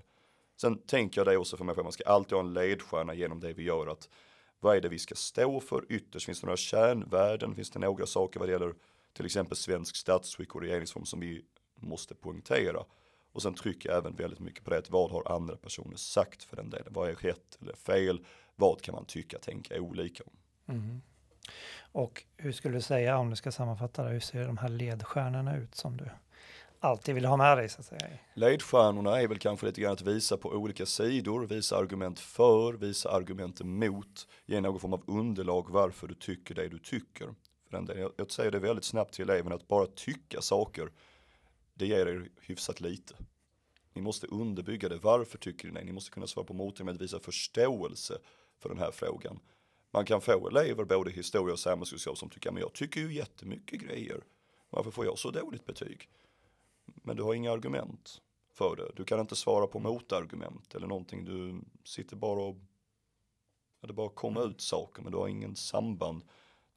Sen 0.62 0.78
tänker 0.78 1.22
jag 1.22 1.28
det 1.28 1.38
också 1.38 1.58
för 1.58 1.66
mig, 1.66 1.76
själv, 1.76 1.86
man 1.86 1.92
ska 1.92 2.04
alltid 2.04 2.34
ha 2.34 2.40
en 2.40 2.54
ledstjärna 2.54 3.14
genom 3.14 3.40
det 3.40 3.54
vi 3.54 3.64
gör 3.64 3.88
att 3.88 4.10
vad 4.60 4.78
är 4.78 4.82
det 4.82 4.90
vi 4.90 5.00
ska 5.00 5.16
stå 5.16 5.60
för 5.60 5.86
ytterst? 5.90 6.26
Finns 6.26 6.42
det 6.42 6.48
några 6.48 6.58
kärnvärden? 6.58 7.56
Finns 7.56 7.70
det 7.70 7.80
några 7.80 8.06
saker 8.06 8.40
vad 8.40 8.50
det 8.50 8.54
gäller 8.54 8.74
till 9.14 9.26
exempel 9.26 9.58
svensk 9.58 9.96
statsskick 9.96 10.56
och 10.56 10.62
regeringsform 10.62 11.06
som 11.06 11.20
vi 11.20 11.46
måste 11.76 12.16
poängtera? 12.16 12.84
Och 13.38 13.44
sen 13.44 13.54
trycker 13.54 13.90
jag 13.90 13.98
även 13.98 14.16
väldigt 14.16 14.40
mycket 14.40 14.64
på 14.64 14.70
det, 14.70 14.90
vad 14.90 15.12
har 15.12 15.32
andra 15.32 15.56
personer 15.56 15.96
sagt 15.96 16.44
för 16.44 16.56
den 16.56 16.70
delen? 16.70 16.88
Vad 16.90 17.10
är 17.10 17.16
rätt 17.16 17.58
eller 17.62 17.74
fel? 17.74 18.26
Vad 18.56 18.82
kan 18.82 18.96
man 18.96 19.06
tycka, 19.06 19.40
tänka 19.40 19.82
olika 19.82 20.24
om? 20.24 20.32
Mm. 20.76 21.02
Och 21.92 22.24
hur 22.38 22.52
skulle 22.52 22.78
du 22.78 22.82
säga, 22.82 23.18
om 23.18 23.30
du 23.30 23.36
ska 23.36 23.52
sammanfatta 23.52 24.04
det, 24.04 24.10
hur 24.10 24.20
ser 24.20 24.46
de 24.46 24.58
här 24.58 24.70
ledstjärnorna 24.70 25.58
ut 25.58 25.76
som 25.76 25.98
du 25.98 26.10
alltid 26.80 27.16
vill 27.16 27.26
ha 27.26 27.38
med 27.38 27.58
dig 27.58 27.70
så 27.70 27.80
att 27.80 27.86
säga? 27.86 28.08
Ledstjärnorna 28.34 29.22
är 29.22 29.28
väl 29.28 29.40
kanske 29.40 29.66
lite 29.66 29.82
grann 29.82 29.94
att 29.94 30.02
visa 30.02 30.38
på 30.38 30.50
olika 30.50 30.86
sidor, 30.86 31.48
visa 31.48 31.78
argument 31.78 32.20
för, 32.20 32.74
visa 32.74 33.12
argument 33.12 33.62
emot, 33.62 34.28
ge 34.46 34.62
någon 34.62 34.80
form 34.80 34.94
av 34.94 35.04
underlag 35.08 35.70
varför 35.70 36.08
du 36.08 36.16
tycker 36.16 36.56
det 36.56 36.68
du 36.68 36.80
tycker. 36.80 37.26
För 37.70 37.78
den 37.78 37.86
delen. 37.86 38.02
Jag, 38.02 38.12
jag 38.18 38.32
säger 38.32 38.52
det 38.52 38.60
väldigt 38.60 38.86
snabbt 38.86 39.14
till 39.14 39.30
eleverna 39.30 39.56
att 39.56 39.68
bara 39.68 39.86
tycka 39.86 40.42
saker 40.42 40.90
det 41.78 41.88
ger 41.88 42.06
er 42.06 42.30
hyfsat 42.42 42.82
lite. 42.82 43.16
Ni 43.94 44.02
måste 44.02 44.28
underbygga 44.28 44.90
det. 44.90 44.98
Varför 44.98 45.38
tycker 45.38 45.68
ni 45.68 45.74
det? 45.74 45.86
Ni 45.86 45.92
måste 45.92 46.12
kunna 46.12 46.28
svara 46.28 46.46
på 46.46 46.54
motorn 46.54 46.86
med 46.86 46.96
att 46.96 47.02
visa 47.02 47.20
förståelse 47.20 48.18
för 48.60 48.70
den 48.70 48.78
här 48.78 48.92
frågan. 48.92 49.40
Man 49.92 50.06
kan 50.06 50.22
få 50.22 50.48
elever 50.48 50.86
både 50.86 51.12
historia 51.12 51.54
och 51.54 51.60
samhällskunskap 51.60 52.18
som 52.18 52.30
tycker, 52.30 52.52
men 52.52 52.62
jag 52.62 52.74
tycker 52.74 53.02
ju 53.02 53.14
jättemycket 53.14 53.82
grejer. 53.82 54.24
Varför 54.70 54.92
får 54.92 55.06
jag 55.06 55.20
så 55.20 55.32
dåligt 55.32 55.66
betyg? 55.66 56.10
Men 56.86 57.16
du 57.16 57.24
har 57.24 57.34
inga 57.34 57.52
argument 57.52 58.22
för 58.54 58.76
det. 58.76 58.92
Du 58.96 59.06
kan 59.06 59.20
inte 59.20 59.36
svara 59.36 59.68
på 59.68 59.80
motargument 59.80 60.76
eller 60.76 60.88
någonting. 60.88 61.26
Du 61.26 61.62
sitter 61.84 62.16
bara 62.16 62.42
och, 62.42 62.58
ja, 63.82 63.88
det 63.88 63.94
bara 63.94 64.10
kommer 64.10 64.48
ut 64.48 64.62
saker, 64.62 65.04
men 65.04 65.12
du 65.12 65.18
har 65.18 65.28
ingen 65.28 65.56
samband 65.56 66.24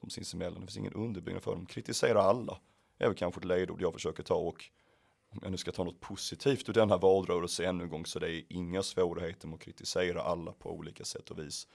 de 0.00 0.10
sinsemellan. 0.10 0.60
Det 0.60 0.66
finns 0.66 0.76
ingen 0.76 0.94
underbyggnad 0.94 1.42
för 1.42 1.54
dem. 1.54 1.66
Kritisera 1.66 2.22
alla 2.22 2.60
är 2.98 3.06
väl 3.06 3.16
kanske 3.16 3.38
ett 3.38 3.44
ledord 3.44 3.82
jag 3.82 3.92
försöker 3.92 4.22
ta 4.22 4.34
och 4.34 4.70
om 5.30 5.38
jag 5.42 5.50
nu 5.50 5.56
ska 5.56 5.72
ta 5.72 5.84
något 5.84 6.00
positivt 6.00 6.68
ur 6.68 6.72
denna 6.72 6.96
valrörelse 6.96 7.64
ännu 7.64 7.84
en 7.84 7.90
gång 7.90 8.06
så 8.06 8.18
det 8.18 8.32
är 8.32 8.42
inga 8.48 8.82
svårigheter 8.82 9.48
med 9.48 9.54
att 9.54 9.60
kritisera 9.60 10.22
alla 10.22 10.52
på 10.52 10.70
olika 10.70 11.04
sätt 11.04 11.30
och 11.30 11.38
vis. 11.38 11.66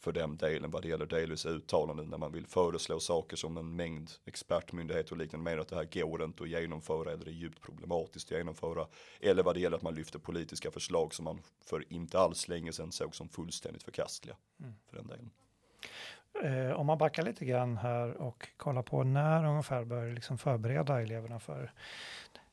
för 0.00 0.12
den 0.12 0.36
delen 0.36 0.70
vad 0.70 0.82
det 0.82 0.88
gäller 0.88 1.06
delvis 1.06 1.46
uttalanden 1.46 2.06
när 2.06 2.18
man 2.18 2.32
vill 2.32 2.46
föreslå 2.46 3.00
saker 3.00 3.36
som 3.36 3.56
en 3.56 3.76
mängd 3.76 4.10
expertmyndigheter 4.24 5.12
och 5.12 5.18
liknande 5.18 5.44
menar 5.44 5.62
att 5.62 5.68
det 5.68 5.76
här 5.76 6.02
går 6.02 6.24
inte 6.24 6.42
att 6.42 6.48
genomföra 6.48 7.12
eller 7.12 7.28
är 7.28 7.32
djupt 7.32 7.60
problematiskt 7.60 8.32
att 8.32 8.38
genomföra. 8.38 8.86
Eller 9.20 9.42
vad 9.42 9.54
det 9.54 9.60
gäller 9.60 9.76
att 9.76 9.82
man 9.82 9.94
lyfter 9.94 10.18
politiska 10.18 10.70
förslag 10.70 11.14
som 11.14 11.24
man 11.24 11.42
för 11.64 11.92
inte 11.92 12.18
alls 12.18 12.48
länge 12.48 12.72
sedan 12.72 12.92
såg 12.92 13.14
som 13.14 13.28
fullständigt 13.28 13.82
förkastliga. 13.82 14.36
Mm. 14.60 14.74
För 14.86 14.96
den 14.96 15.06
delen. 15.06 15.30
Eh, 16.42 16.72
om 16.72 16.86
man 16.86 16.98
backar 16.98 17.22
lite 17.22 17.44
grann 17.44 17.76
här 17.76 18.16
och 18.16 18.48
kollar 18.56 18.82
på 18.82 19.04
när 19.04 19.44
ungefär 19.44 19.84
bör 19.84 20.10
liksom 20.10 20.38
förbereda 20.38 21.02
eleverna 21.02 21.40
för 21.40 21.72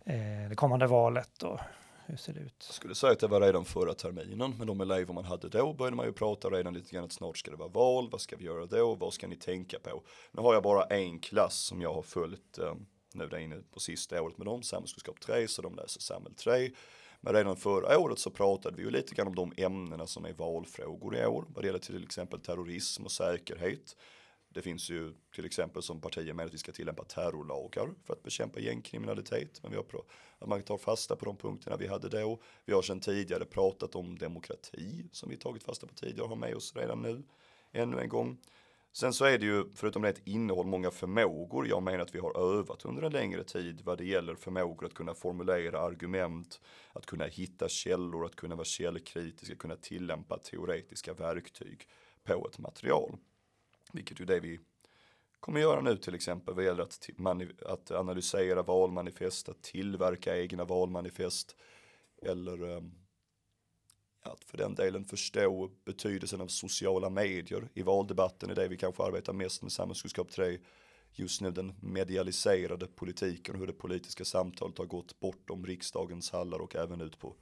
Eh, 0.05 0.49
det 0.49 0.55
kommande 0.55 0.87
valet 0.87 1.43
och 1.43 1.59
hur 2.05 2.17
ser 2.17 2.33
det 2.33 2.39
ut? 2.39 2.65
Jag 2.67 2.75
skulle 2.75 2.95
säga 2.95 3.13
att 3.13 3.19
det 3.19 3.27
var 3.27 3.41
redan 3.41 3.65
förra 3.65 3.93
terminen 3.93 4.57
med 4.57 4.67
de 4.67 4.81
elever 4.81 5.13
man 5.13 5.25
hade 5.25 5.49
då 5.49 5.73
började 5.73 5.95
man 5.95 6.05
ju 6.05 6.13
prata 6.13 6.47
redan 6.47 6.73
lite 6.73 6.91
grann 6.91 7.05
att 7.05 7.11
snart 7.11 7.37
ska 7.37 7.51
det 7.51 7.57
vara 7.57 7.69
val, 7.69 8.09
vad 8.11 8.21
ska 8.21 8.35
vi 8.35 8.45
göra 8.45 8.65
då, 8.65 8.95
vad 8.95 9.13
ska 9.13 9.27
ni 9.27 9.35
tänka 9.35 9.79
på? 9.79 10.03
Nu 10.31 10.41
har 10.41 10.53
jag 10.53 10.63
bara 10.63 10.83
en 10.83 11.19
klass 11.19 11.55
som 11.55 11.81
jag 11.81 11.93
har 11.93 12.01
följt 12.01 12.57
eh, 12.57 12.75
nu 13.13 13.27
där 13.27 13.37
inne 13.37 13.55
på 13.73 13.79
sista 13.79 14.21
året 14.21 14.37
med 14.37 14.47
dem, 14.47 14.63
samhällskunskap 14.63 15.19
3, 15.19 15.47
så 15.47 15.61
de 15.61 15.75
läser 15.75 16.01
samhäll 16.01 16.33
3. 16.33 16.71
Men 17.21 17.33
redan 17.33 17.55
förra 17.55 17.99
året 17.99 18.19
så 18.19 18.29
pratade 18.29 18.77
vi 18.77 18.83
ju 18.83 18.89
lite 18.89 19.15
grann 19.15 19.27
om 19.27 19.35
de 19.35 19.53
ämnena 19.57 20.07
som 20.07 20.25
är 20.25 20.33
valfrågor 20.33 21.15
i 21.17 21.25
år, 21.25 21.45
vad 21.47 21.63
det 21.63 21.67
gäller 21.67 21.79
till 21.79 22.03
exempel 22.03 22.39
terrorism 22.39 23.05
och 23.05 23.11
säkerhet. 23.11 23.95
Det 24.59 24.63
finns 24.63 24.89
ju 24.89 25.13
till 25.35 25.45
exempel 25.45 25.81
som 25.81 26.01
partier 26.01 26.33
med 26.33 26.45
att 26.45 26.53
vi 26.53 26.57
ska 26.57 26.71
tillämpa 26.71 27.03
terrorlagar 27.03 27.93
för 28.05 28.13
att 28.13 28.23
bekämpa 28.23 28.59
gängkriminalitet. 28.59 29.59
Men 29.63 29.71
vi 29.71 29.77
har 29.77 29.85
att 30.39 30.49
man 30.49 30.61
tar 30.61 30.77
fasta 30.77 31.15
på 31.15 31.25
de 31.25 31.37
punkterna 31.37 31.77
vi 31.77 31.87
hade 31.87 32.09
då. 32.09 32.39
Vi 32.65 32.73
har 32.73 32.81
sedan 32.81 32.99
tidigare 32.99 33.45
pratat 33.45 33.95
om 33.95 34.17
demokrati 34.17 35.09
som 35.11 35.29
vi 35.29 35.37
tagit 35.37 35.63
fasta 35.63 35.87
på 35.87 35.93
tidigare 35.93 36.21
och 36.21 36.29
har 36.29 36.35
med 36.35 36.55
oss 36.55 36.75
redan 36.75 37.01
nu. 37.01 37.23
Ännu 37.71 37.99
en 37.99 38.09
gång. 38.09 38.37
Sen 38.91 39.13
så 39.13 39.25
är 39.25 39.37
det 39.37 39.45
ju, 39.45 39.65
förutom 39.75 40.01
det 40.01 40.09
ett 40.09 40.27
innehåll, 40.27 40.67
många 40.67 40.91
förmågor. 40.91 41.67
Jag 41.67 41.83
menar 41.83 41.99
att 41.99 42.15
vi 42.15 42.19
har 42.19 42.57
övat 42.57 42.85
under 42.85 43.03
en 43.03 43.11
längre 43.11 43.43
tid 43.43 43.81
vad 43.83 43.97
det 43.97 44.05
gäller 44.05 44.35
förmågor 44.35 44.85
att 44.85 44.93
kunna 44.93 45.13
formulera 45.13 45.79
argument, 45.79 46.61
att 46.93 47.05
kunna 47.05 47.25
hitta 47.25 47.69
källor, 47.69 48.25
att 48.25 48.35
kunna 48.35 48.55
vara 48.55 48.65
källkritiska, 48.65 49.55
kunna 49.55 49.75
tillämpa 49.75 50.37
teoretiska 50.37 51.13
verktyg 51.13 51.87
på 52.23 52.47
ett 52.47 52.59
material. 52.59 53.17
Vilket 53.93 54.19
ju 54.19 54.25
det 54.25 54.39
vi 54.39 54.59
kommer 55.39 55.59
göra 55.59 55.81
nu 55.81 55.97
till 55.97 56.15
exempel. 56.15 56.55
Vad 56.55 56.65
gäller 56.65 56.83
att, 56.83 57.09
att 57.65 57.91
analysera 57.91 58.63
valmanifest, 58.63 59.49
att 59.49 59.61
tillverka 59.61 60.37
egna 60.37 60.65
valmanifest 60.65 61.55
eller 62.21 62.63
um, 62.63 62.93
att 64.21 64.43
för 64.43 64.57
den 64.57 64.75
delen 64.75 65.05
förstå 65.05 65.69
betydelsen 65.85 66.41
av 66.41 66.47
sociala 66.47 67.09
medier. 67.09 67.69
I 67.73 67.81
valdebatten 67.81 68.49
är 68.49 68.55
det 68.55 68.67
vi 68.67 68.77
kanske 68.77 69.03
arbetar 69.03 69.33
mest 69.33 69.61
med 69.61 69.71
samhällskunskap 69.71 70.31
3 70.31 70.59
just 71.11 71.41
nu 71.41 71.51
den 71.51 71.73
medialiserade 71.81 72.87
politiken 72.87 73.55
och 73.55 73.59
hur 73.59 73.67
det 73.67 73.73
politiska 73.73 74.25
samtalet 74.25 74.77
har 74.77 74.85
gått 74.85 75.19
bortom 75.19 75.65
riksdagens 75.65 76.31
hallar 76.31 76.59
och 76.59 76.75
även 76.75 77.01
ut 77.01 77.19
på 77.19 77.35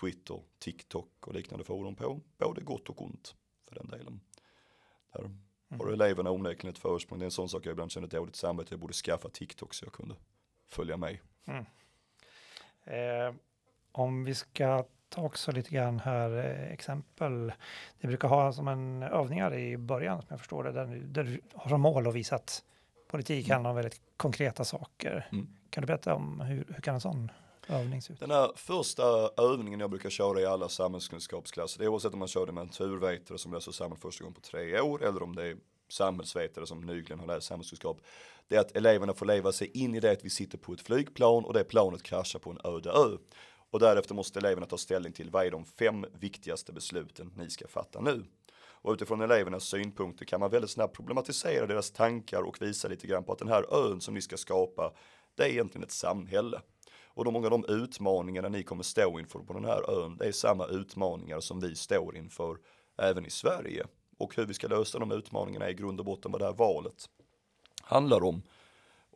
Twitter, 0.00 0.42
TikTok 0.58 1.26
och 1.26 1.34
liknande 1.34 1.64
forum 1.64 1.94
på 1.94 2.20
både 2.38 2.60
gott 2.60 2.88
och 2.88 3.02
ont 3.02 3.34
för 3.68 3.74
den 3.74 3.88
delen. 3.88 4.20
Där 5.12 5.30
har 5.80 5.92
eleverna 5.92 6.30
onekligen 6.30 6.72
ett 6.72 6.78
försprång. 6.78 7.18
Det 7.18 7.22
är 7.22 7.26
en 7.26 7.30
sån 7.30 7.48
sak 7.48 7.66
jag 7.66 7.72
ibland 7.72 7.90
känner 7.90 8.08
dåligt 8.08 8.36
samvete. 8.36 8.68
Jag 8.72 8.80
borde 8.80 8.92
skaffa 8.92 9.28
TikTok 9.28 9.74
så 9.74 9.84
jag 9.84 9.92
kunde 9.92 10.14
följa 10.68 10.96
med. 10.96 11.18
Mm. 11.46 11.64
Eh, 12.84 13.34
om 13.92 14.24
vi 14.24 14.34
ska 14.34 14.84
ta 15.08 15.22
också 15.22 15.52
lite 15.52 15.70
grann 15.70 15.98
här 15.98 16.38
eh, 16.38 16.72
exempel. 16.72 17.52
Det 18.00 18.06
brukar 18.06 18.28
ha 18.28 18.52
som 18.52 18.68
en 18.68 19.02
övningar 19.02 19.54
i 19.54 19.76
början 19.76 20.22
som 20.22 20.26
jag 20.30 20.38
förstår 20.38 20.64
det. 20.64 20.72
Där, 20.72 20.86
där 20.86 21.24
du 21.24 21.40
har 21.54 21.68
som 21.68 21.80
mål 21.80 22.06
att 22.06 22.14
visa 22.14 22.36
att 22.36 22.64
politik 23.10 23.46
mm. 23.46 23.54
handlar 23.54 23.70
om 23.70 23.76
väldigt 23.76 24.00
konkreta 24.16 24.64
saker. 24.64 25.28
Mm. 25.32 25.48
Kan 25.70 25.80
du 25.82 25.86
berätta 25.86 26.14
om 26.14 26.40
hur, 26.40 26.64
hur 26.68 26.82
kan 26.82 26.94
en 26.94 27.00
sån 27.00 27.30
den 28.20 28.30
här 28.30 28.52
första 28.56 29.30
övningen 29.36 29.80
jag 29.80 29.90
brukar 29.90 30.10
köra 30.10 30.40
i 30.40 30.46
alla 30.46 30.68
samhällskunskapsklasser, 30.68 31.78
det 31.78 31.84
är 31.84 31.88
oavsett 31.88 32.12
om 32.12 32.18
man 32.18 32.28
kör 32.28 32.46
det 32.46 32.52
med 32.52 32.60
en 32.60 32.68
turvetare 32.68 33.38
som 33.38 33.52
läser 33.52 33.72
samhäll 33.72 33.98
första 33.98 34.24
gången 34.24 34.34
på 34.34 34.40
tre 34.40 34.80
år 34.80 35.04
eller 35.04 35.22
om 35.22 35.36
det 35.36 35.46
är 35.46 35.56
samhällsvetare 35.88 36.66
som 36.66 36.80
nyligen 36.80 37.20
har 37.20 37.26
läst 37.26 37.46
samhällskunskap. 37.46 38.00
Det 38.48 38.56
är 38.56 38.60
att 38.60 38.76
eleverna 38.76 39.14
får 39.14 39.26
leva 39.26 39.52
sig 39.52 39.70
in 39.74 39.94
i 39.94 40.00
det 40.00 40.12
att 40.12 40.24
vi 40.24 40.30
sitter 40.30 40.58
på 40.58 40.72
ett 40.72 40.80
flygplan 40.80 41.44
och 41.44 41.52
det 41.52 41.64
planet 41.64 42.02
kraschar 42.02 42.38
på 42.38 42.50
en 42.50 42.58
öde 42.64 42.90
ö. 42.90 43.16
Och 43.70 43.80
därefter 43.80 44.14
måste 44.14 44.38
eleverna 44.38 44.66
ta 44.66 44.78
ställning 44.78 45.12
till 45.12 45.30
vad 45.30 45.46
är 45.46 45.50
de 45.50 45.64
fem 45.64 46.06
viktigaste 46.18 46.72
besluten 46.72 47.32
ni 47.36 47.50
ska 47.50 47.68
fatta 47.68 48.00
nu. 48.00 48.24
Och 48.56 48.92
utifrån 48.92 49.20
elevernas 49.20 49.64
synpunkter 49.64 50.24
kan 50.24 50.40
man 50.40 50.50
väldigt 50.50 50.70
snabbt 50.70 50.96
problematisera 50.96 51.66
deras 51.66 51.90
tankar 51.90 52.42
och 52.42 52.62
visa 52.62 52.88
lite 52.88 53.06
grann 53.06 53.24
på 53.24 53.32
att 53.32 53.38
den 53.38 53.48
här 53.48 53.74
ön 53.74 54.00
som 54.00 54.14
ni 54.14 54.22
ska 54.22 54.36
skapa, 54.36 54.92
det 55.34 55.42
är 55.42 55.48
egentligen 55.48 55.84
ett 55.84 55.90
samhälle. 55.90 56.60
Och 57.14 57.24
de 57.24 57.34
många 57.34 57.46
av 57.46 57.50
de 57.50 57.64
utmaningarna 57.68 58.48
ni 58.48 58.62
kommer 58.62 58.82
stå 58.82 59.18
inför 59.18 59.38
på 59.38 59.52
den 59.52 59.64
här 59.64 59.90
ön, 59.90 60.16
det 60.16 60.26
är 60.26 60.32
samma 60.32 60.66
utmaningar 60.66 61.40
som 61.40 61.60
vi 61.60 61.76
står 61.76 62.16
inför 62.16 62.58
även 62.98 63.26
i 63.26 63.30
Sverige. 63.30 63.86
Och 64.18 64.36
hur 64.36 64.46
vi 64.46 64.54
ska 64.54 64.68
lösa 64.68 64.98
de 64.98 65.12
utmaningarna 65.12 65.66
är 65.66 65.70
i 65.70 65.74
grund 65.74 66.00
och 66.00 66.06
botten 66.06 66.32
vad 66.32 66.40
det 66.40 66.44
här 66.44 66.54
valet 66.54 67.08
handlar 67.82 68.24
om. 68.24 68.42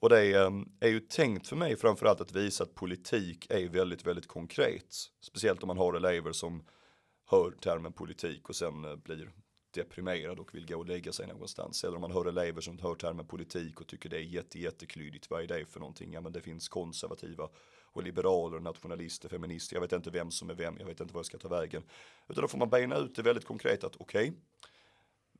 Och 0.00 0.08
det 0.08 0.20
är, 0.20 0.64
är 0.80 0.88
ju 0.88 1.00
tänkt 1.00 1.48
för 1.48 1.56
mig 1.56 1.76
framförallt 1.76 2.20
att 2.20 2.32
visa 2.32 2.64
att 2.64 2.74
politik 2.74 3.46
är 3.50 3.68
väldigt, 3.68 4.06
väldigt 4.06 4.26
konkret. 4.26 4.96
Speciellt 5.20 5.62
om 5.62 5.66
man 5.66 5.78
har 5.78 5.94
elever 5.94 6.32
som 6.32 6.64
hör 7.30 7.50
termen 7.50 7.92
politik 7.92 8.48
och 8.48 8.56
sen 8.56 8.84
eh, 8.84 8.96
blir 8.96 9.32
deprimerad 9.70 10.38
och 10.38 10.54
vill 10.54 10.66
gå 10.66 10.76
och 10.76 10.86
lägga 10.86 11.12
sig 11.12 11.26
någonstans. 11.26 11.84
Eller 11.84 11.94
om 11.94 12.00
man 12.00 12.12
hör 12.12 12.24
elever 12.24 12.60
som 12.60 12.78
hör 12.78 12.94
termen 12.94 13.26
politik 13.26 13.80
och 13.80 13.86
tycker 13.86 14.08
det 14.08 14.16
är 14.16 14.22
jätte, 14.22 14.58
jätteklyddigt. 14.58 15.30
Vad 15.30 15.42
är 15.42 15.46
det 15.46 15.66
för 15.66 15.80
någonting? 15.80 16.12
Ja 16.12 16.20
men 16.20 16.32
det 16.32 16.40
finns 16.40 16.68
konservativa 16.68 17.48
och 17.92 18.02
liberaler, 18.02 18.60
nationalister, 18.60 19.28
feminister. 19.28 19.76
Jag 19.76 19.80
vet 19.80 19.92
inte 19.92 20.10
vem 20.10 20.30
som 20.30 20.50
är 20.50 20.54
vem, 20.54 20.76
jag 20.78 20.86
vet 20.86 21.00
inte 21.00 21.14
vad 21.14 21.20
jag 21.20 21.26
ska 21.26 21.38
ta 21.38 21.48
vägen. 21.48 21.82
Utan 22.28 22.42
då 22.42 22.48
får 22.48 22.58
man 22.58 22.70
bena 22.70 22.96
ut 22.96 23.14
det 23.14 23.22
väldigt 23.22 23.44
konkret 23.44 23.84
att 23.84 23.96
okej, 23.96 24.28
okay, 24.28 24.40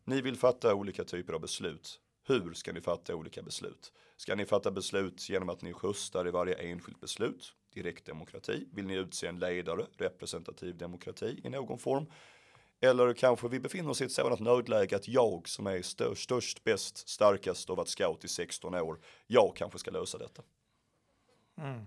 ni 0.04 0.20
vill 0.20 0.36
fatta 0.36 0.74
olika 0.74 1.04
typer 1.04 1.32
av 1.32 1.40
beslut. 1.40 2.00
Hur 2.26 2.54
ska 2.54 2.72
ni 2.72 2.80
fatta 2.80 3.14
olika 3.14 3.42
beslut? 3.42 3.92
Ska 4.16 4.34
ni 4.34 4.46
fatta 4.46 4.70
beslut 4.70 5.28
genom 5.28 5.48
att 5.48 5.62
ni 5.62 5.72
röstar 5.72 6.28
i 6.28 6.30
varje 6.30 6.54
enskilt 6.54 7.00
beslut? 7.00 7.54
Direktdemokrati. 7.74 8.68
Vill 8.72 8.86
ni 8.86 8.94
utse 8.94 9.26
en 9.26 9.38
ledare? 9.38 9.86
Representativ 9.96 10.76
demokrati 10.76 11.40
i 11.44 11.48
någon 11.48 11.78
form. 11.78 12.06
Eller 12.80 13.12
kanske 13.12 13.48
vi 13.48 13.60
befinner 13.60 13.90
oss 13.90 14.00
i 14.00 14.04
ett 14.04 14.12
sådant 14.12 14.40
nödläge 14.40 14.96
att 14.96 15.08
jag 15.08 15.48
som 15.48 15.66
är 15.66 15.82
störst, 15.82 16.22
störst 16.22 16.64
bäst, 16.64 17.08
starkast 17.08 17.70
och 17.70 17.76
varit 17.76 17.88
scout 17.88 18.24
i 18.24 18.28
16 18.28 18.74
år, 18.74 18.98
jag 19.26 19.56
kanske 19.56 19.78
ska 19.78 19.90
lösa 19.90 20.18
detta. 20.18 20.42
Mm. 21.58 21.86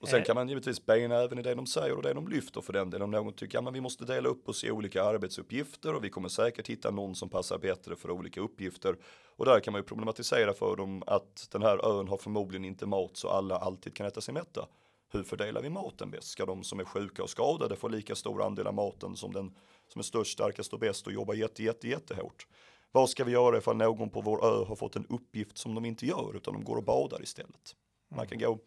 Och 0.00 0.08
sen 0.08 0.18
eh. 0.18 0.24
kan 0.24 0.34
man 0.34 0.48
givetvis 0.48 0.86
bena 0.86 1.16
även 1.16 1.38
i 1.38 1.42
det 1.42 1.54
de 1.54 1.66
säger 1.66 1.96
och 1.96 2.02
det 2.02 2.14
de 2.14 2.28
lyfter 2.28 2.60
för 2.60 2.72
den 2.72 2.90
delen. 2.90 3.04
Om 3.04 3.10
någon 3.10 3.32
tycker 3.32 3.58
att 3.58 3.64
ja, 3.64 3.70
vi 3.70 3.80
måste 3.80 4.04
dela 4.04 4.28
upp 4.28 4.48
oss 4.48 4.64
i 4.64 4.70
olika 4.70 5.04
arbetsuppgifter 5.04 5.94
och 5.94 6.04
vi 6.04 6.10
kommer 6.10 6.28
säkert 6.28 6.68
hitta 6.68 6.90
någon 6.90 7.14
som 7.14 7.28
passar 7.28 7.58
bättre 7.58 7.96
för 7.96 8.10
olika 8.10 8.40
uppgifter. 8.40 8.96
Och 9.36 9.44
där 9.44 9.60
kan 9.60 9.72
man 9.72 9.80
ju 9.80 9.84
problematisera 9.84 10.52
för 10.52 10.76
dem 10.76 11.02
att 11.06 11.48
den 11.50 11.62
här 11.62 11.98
ön 11.98 12.08
har 12.08 12.16
förmodligen 12.16 12.64
inte 12.64 12.86
mat 12.86 13.16
så 13.16 13.28
alla 13.28 13.56
alltid 13.58 13.94
kan 13.94 14.06
äta 14.06 14.20
sig 14.20 14.34
mätta. 14.34 14.66
Hur 15.12 15.22
fördelar 15.22 15.62
vi 15.62 15.70
maten 15.70 16.10
bäst? 16.10 16.28
Ska 16.28 16.46
de 16.46 16.64
som 16.64 16.80
är 16.80 16.84
sjuka 16.84 17.22
och 17.22 17.30
skadade 17.30 17.76
få 17.76 17.88
lika 17.88 18.14
stor 18.14 18.42
andel 18.42 18.66
av 18.66 18.74
maten 18.74 19.16
som 19.16 19.32
den 19.32 19.54
som 19.88 19.98
är 19.98 20.02
störst, 20.02 20.32
starkast 20.32 20.72
och 20.72 20.78
bäst 20.78 21.06
och 21.06 21.12
jobbar 21.12 21.34
jätte, 21.34 21.62
jätte, 21.62 21.88
jättehårt? 21.88 22.46
Vad 22.92 23.10
ska 23.10 23.24
vi 23.24 23.32
göra 23.32 23.58
ifall 23.58 23.76
någon 23.76 24.10
på 24.10 24.20
vår 24.20 24.44
ö 24.44 24.64
har 24.64 24.76
fått 24.76 24.96
en 24.96 25.06
uppgift 25.06 25.58
som 25.58 25.74
de 25.74 25.84
inte 25.84 26.06
gör 26.06 26.36
utan 26.36 26.54
de 26.54 26.64
går 26.64 26.76
och 26.76 26.84
badar 26.84 27.22
istället? 27.22 27.76
Man 28.08 28.26
kan 28.26 28.38
gå 28.38 28.58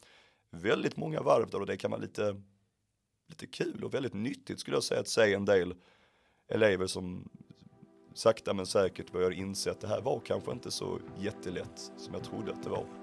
väldigt 0.49 0.97
många 0.97 1.21
varv 1.21 1.49
där 1.49 1.59
och 1.59 1.65
det 1.65 1.77
kan 1.77 1.91
vara 1.91 2.01
lite, 2.01 2.41
lite 3.27 3.47
kul 3.47 3.83
och 3.83 3.93
väldigt 3.93 4.13
nyttigt 4.13 4.59
skulle 4.59 4.77
jag 4.77 4.83
säga 4.83 5.01
att 5.01 5.07
se 5.07 5.33
en 5.33 5.45
del 5.45 5.75
elever 6.47 6.87
som 6.87 7.29
sakta 8.13 8.53
men 8.53 8.65
säkert 8.65 9.11
börjar 9.11 9.31
inse 9.31 9.71
att 9.71 9.81
det 9.81 9.87
här 9.87 10.01
var 10.01 10.21
kanske 10.25 10.51
inte 10.51 10.71
så 10.71 10.99
jättelätt 11.19 11.91
som 11.97 12.13
jag 12.13 12.23
trodde 12.23 12.51
att 12.51 12.63
det 12.63 12.69
var. 12.69 13.02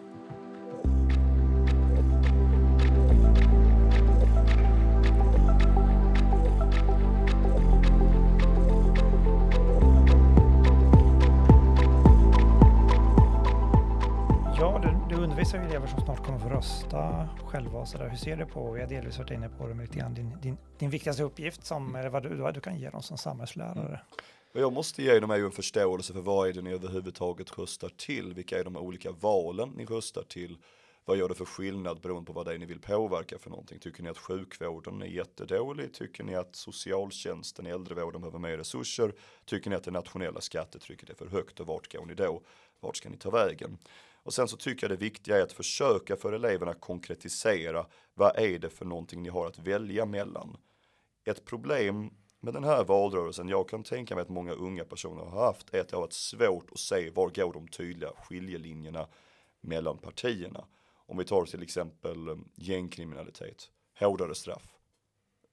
Ju 15.56 15.62
elever 15.62 15.86
som 15.86 16.00
snart 16.00 16.26
kommer 16.26 16.38
få 16.38 16.48
rösta 16.48 17.28
själva 17.46 17.78
och 17.78 17.88
så 17.88 17.98
där. 17.98 18.08
Hur 18.08 18.16
ser 18.16 18.36
du 18.36 18.46
på, 18.46 18.72
vi 18.72 18.80
har 18.80 18.88
delvis 18.88 19.18
varit 19.18 19.30
inne 19.30 19.48
på 19.48 19.66
det 19.66 19.74
lite 19.74 19.98
grann, 19.98 20.14
din, 20.14 20.40
din, 20.42 20.56
din 20.78 20.90
viktigaste 20.90 21.22
uppgift 21.22 21.64
som, 21.64 21.94
eller 21.94 22.08
vad 22.08 22.22
du, 22.22 22.34
vad 22.34 22.54
du 22.54 22.60
kan 22.60 22.78
ge 22.78 22.90
dem 22.90 23.02
som 23.02 23.18
samhällslärare? 23.18 23.86
Mm. 23.86 23.98
Vad 24.52 24.62
jag 24.62 24.72
måste 24.72 25.02
ge 25.02 25.20
dem 25.20 25.30
är 25.30 25.36
ju 25.36 25.44
en 25.44 25.52
förståelse 25.52 26.12
för 26.12 26.20
vad 26.20 26.48
är 26.48 26.52
det 26.52 26.62
ni 26.62 26.72
överhuvudtaget 26.72 27.58
röstar 27.58 27.88
till, 27.88 28.34
vilka 28.34 28.58
är 28.58 28.64
de 28.64 28.76
olika 28.76 29.10
valen 29.10 29.68
ni 29.68 29.84
röstar 29.84 30.22
till 30.22 30.56
Vad 31.04 31.16
gör 31.16 31.28
det 31.28 31.34
för 31.34 31.44
skillnad 31.44 32.00
beroende 32.00 32.26
på 32.26 32.32
vad 32.32 32.46
det 32.46 32.54
är 32.54 32.58
ni 32.58 32.66
vill 32.66 32.80
påverka 32.80 33.38
för 33.38 33.50
någonting? 33.50 33.78
Tycker 33.78 34.02
ni 34.02 34.08
att 34.08 34.18
sjukvården 34.18 35.02
är 35.02 35.06
jättedålig? 35.06 35.94
Tycker 35.94 36.24
ni 36.24 36.34
att 36.34 36.56
socialtjänsten, 36.56 37.66
äldrevården 37.66 38.20
behöver 38.20 38.38
mer 38.38 38.58
resurser? 38.58 39.14
Tycker 39.44 39.70
ni 39.70 39.76
att 39.76 39.84
det 39.84 39.90
nationella 39.90 40.40
skattetrycket 40.40 41.10
är 41.10 41.14
för 41.14 41.26
högt 41.26 41.60
och 41.60 41.66
vart 41.66 41.92
går 41.92 42.06
ni 42.06 42.14
då? 42.14 42.42
Vart 42.80 42.96
ska 42.96 43.08
ni 43.08 43.16
ta 43.16 43.30
vägen? 43.30 43.78
Och 44.22 44.34
sen 44.34 44.48
så 44.48 44.56
tycker 44.56 44.88
jag 44.88 44.98
det 44.98 45.04
viktiga 45.04 45.38
är 45.38 45.42
att 45.42 45.52
försöka 45.52 46.16
för 46.16 46.32
eleverna 46.32 46.74
konkretisera 46.74 47.86
vad 48.14 48.38
är 48.38 48.58
det 48.58 48.70
för 48.70 48.84
någonting 48.84 49.22
ni 49.22 49.28
har 49.28 49.46
att 49.46 49.58
välja 49.58 50.06
mellan. 50.06 50.56
Ett 51.24 51.44
problem 51.44 52.10
med 52.40 52.54
den 52.54 52.64
här 52.64 52.84
valrörelsen, 52.84 53.48
jag 53.48 53.68
kan 53.68 53.82
tänka 53.82 54.14
mig 54.14 54.22
att 54.22 54.28
många 54.28 54.52
unga 54.52 54.84
personer 54.84 55.24
har 55.24 55.46
haft, 55.46 55.74
är 55.74 55.80
att 55.80 55.88
det 55.88 55.96
har 55.96 56.00
varit 56.00 56.12
svårt 56.12 56.70
att 56.72 56.78
se 56.78 57.10
var 57.10 57.28
går 57.30 57.52
de 57.52 57.68
tydliga 57.68 58.10
skiljelinjerna 58.24 59.08
mellan 59.60 59.98
partierna. 59.98 60.64
Om 61.06 61.18
vi 61.18 61.24
tar 61.24 61.44
till 61.44 61.62
exempel 61.62 62.28
eh, 62.28 62.36
gängkriminalitet, 62.54 63.70
hårdare 63.98 64.34
straff. 64.34 64.76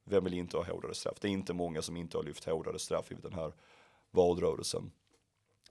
Vem 0.03 0.23
vill 0.23 0.33
inte 0.33 0.57
ha 0.57 0.63
hårdare 0.63 0.93
straff? 0.93 1.17
Det 1.21 1.27
är 1.27 1.31
inte 1.31 1.53
många 1.53 1.81
som 1.81 1.97
inte 1.97 2.17
har 2.17 2.23
lyft 2.23 2.45
hårdare 2.45 2.79
straff 2.79 3.11
i 3.11 3.15
den 3.15 3.33
här 3.33 3.53
valrörelsen. 4.11 4.91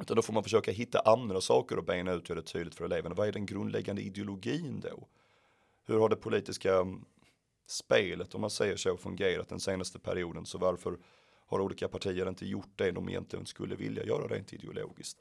Utan 0.01 0.17
då 0.17 0.23
får 0.23 0.33
man 0.33 0.43
försöka 0.43 0.71
hitta 0.71 1.01
andra 1.01 1.41
saker 1.41 1.79
och 1.79 1.85
bena 1.85 2.13
ut 2.13 2.23
och 2.23 2.31
göra 2.31 2.41
det 2.41 2.47
tydligt 2.47 2.75
för 2.75 2.85
eleverna. 2.85 3.15
Vad 3.15 3.29
är 3.29 3.33
den 3.33 3.47
grundläggande 3.47 4.03
ideologin 4.03 4.81
då? 4.81 5.09
Hur 5.87 5.99
har 5.99 6.09
det 6.09 6.17
politiska 6.17 6.75
mm, 6.75 7.05
spelet, 7.67 8.35
om 8.35 8.41
man 8.41 8.51
säger 8.51 8.77
så, 8.77 8.97
fungerat 8.97 9.49
den 9.49 9.61
senaste 9.61 9.99
perioden? 9.99 10.47
Så 10.47 10.59
varför 10.59 10.99
har 11.47 11.61
olika 11.61 11.89
partier 11.89 12.29
inte 12.29 12.47
gjort 12.47 12.73
det 12.77 12.91
de 12.91 13.09
egentligen 13.09 13.47
skulle 13.47 13.77
vilja 13.77 14.05
göra 14.05 14.29
rent 14.29 14.53
ideologiskt? 14.53 15.19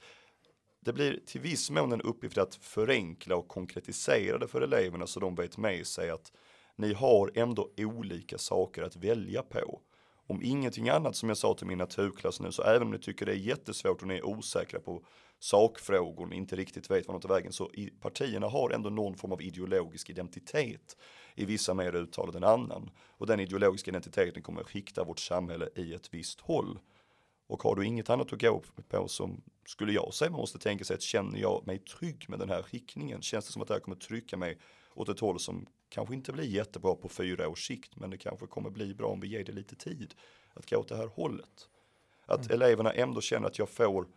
Det 0.80 0.94
blir 0.94 1.20
till 1.26 1.42
viss 1.42 1.70
mån 1.70 1.92
en 1.92 2.02
uppgift 2.02 2.38
att 2.38 2.56
förenkla 2.56 3.36
och 3.36 3.48
konkretisera 3.48 4.38
det 4.38 4.48
för 4.48 4.62
eleverna 4.62 5.08
så 5.08 5.20
de 5.20 5.36
vet 5.36 5.58
med 5.58 5.88
sig 5.88 6.10
att 6.10 6.32
ni 6.76 6.94
har 6.94 7.32
ändå 7.36 7.70
olika 7.78 8.38
saker 8.38 8.84
att 8.84 8.96
välja 8.96 9.44
på. 9.44 9.82
Om 10.28 10.42
ingenting 10.44 10.90
annat 10.90 11.16
som 11.16 11.30
jag 11.30 11.38
sa 11.38 11.54
till 11.54 11.68
min 11.68 11.78
naturklass 11.78 12.40
nu, 12.40 12.52
så 12.52 12.64
även 12.64 12.82
om 12.82 12.92
ni 12.92 13.00
tycker 13.00 13.26
det 13.26 13.32
är 13.32 13.36
jättesvårt 13.36 14.02
och 14.02 14.08
ni 14.08 14.16
är 14.16 14.26
osäkra 14.26 14.80
på 14.80 15.06
sakfrågor, 15.40 16.28
ni 16.28 16.36
inte 16.36 16.56
riktigt 16.56 16.92
vet 16.92 17.08
vad 17.08 17.16
de 17.16 17.22
tar 17.28 17.36
vägen, 17.36 17.52
så 17.52 17.72
i, 17.74 17.90
partierna 17.90 18.48
har 18.48 18.70
ändå 18.70 18.90
någon 18.90 19.16
form 19.16 19.32
av 19.32 19.42
ideologisk 19.42 20.10
identitet. 20.10 20.98
I 21.36 21.46
vissa 21.46 21.74
mer 21.74 21.96
uttalad 21.96 22.36
än 22.36 22.44
annan. 22.44 22.90
Och 23.08 23.28
den 23.28 23.40
ideologiska 23.40 23.92
identiteten 23.92 24.44
kommer 24.44 24.62
att 24.62 24.70
skikta 24.70 25.04
vårt 25.04 25.20
samhälle 25.20 25.70
i 25.76 25.94
ett 25.94 26.14
visst 26.14 26.40
håll. 26.40 26.80
Och 27.48 27.64
har 27.64 27.76
du 27.76 27.86
inget 27.86 28.10
annat 28.10 28.34
att 28.34 28.42
gå 28.42 28.62
på 28.90 29.08
som 29.08 29.42
skulle 29.66 29.94
jag 29.94 30.14
säga 30.14 30.32
man 30.32 30.40
måste 30.40 30.60
tänka 30.60 30.86
sig 30.86 30.94
att 30.94 31.02
känner 31.02 31.40
jag 31.40 31.68
mig 31.68 31.80
trygg 31.80 32.26
med 32.30 32.40
den 32.40 32.50
här 32.50 32.62
skickningen? 32.62 33.22
Känns 33.22 33.46
det 33.46 33.52
som 33.52 33.62
att 33.62 33.68
det 33.68 33.74
här 33.74 33.82
kommer 33.82 33.98
trycka 33.98 34.38
mig 34.38 34.58
åt 34.96 35.10
ett 35.10 35.20
håll 35.20 35.40
som 35.40 35.68
kanske 35.90 36.16
inte 36.16 36.32
blir 36.32 36.46
jättebra 36.46 36.96
på 36.96 37.10
fyra 37.10 37.50
års 37.50 37.68
sikt 37.68 37.96
men 37.96 38.10
det 38.10 38.18
kanske 38.18 38.48
kommer 38.48 38.70
bli 38.70 38.94
bra 38.94 39.08
om 39.08 39.20
vi 39.20 39.28
ger 39.28 39.44
det 39.44 39.52
lite 39.52 39.76
tid 39.76 40.16
att 40.54 40.70
gå 40.70 40.78
åt 40.78 40.88
det 40.88 40.96
här 40.96 41.08
hållet. 41.08 41.70
Att 42.26 42.46
mm. 42.46 42.62
eleverna 42.62 42.92
ändå 42.92 43.22
känner 43.22 43.48
att 43.48 43.60
jag 43.60 43.70
får 43.70 44.08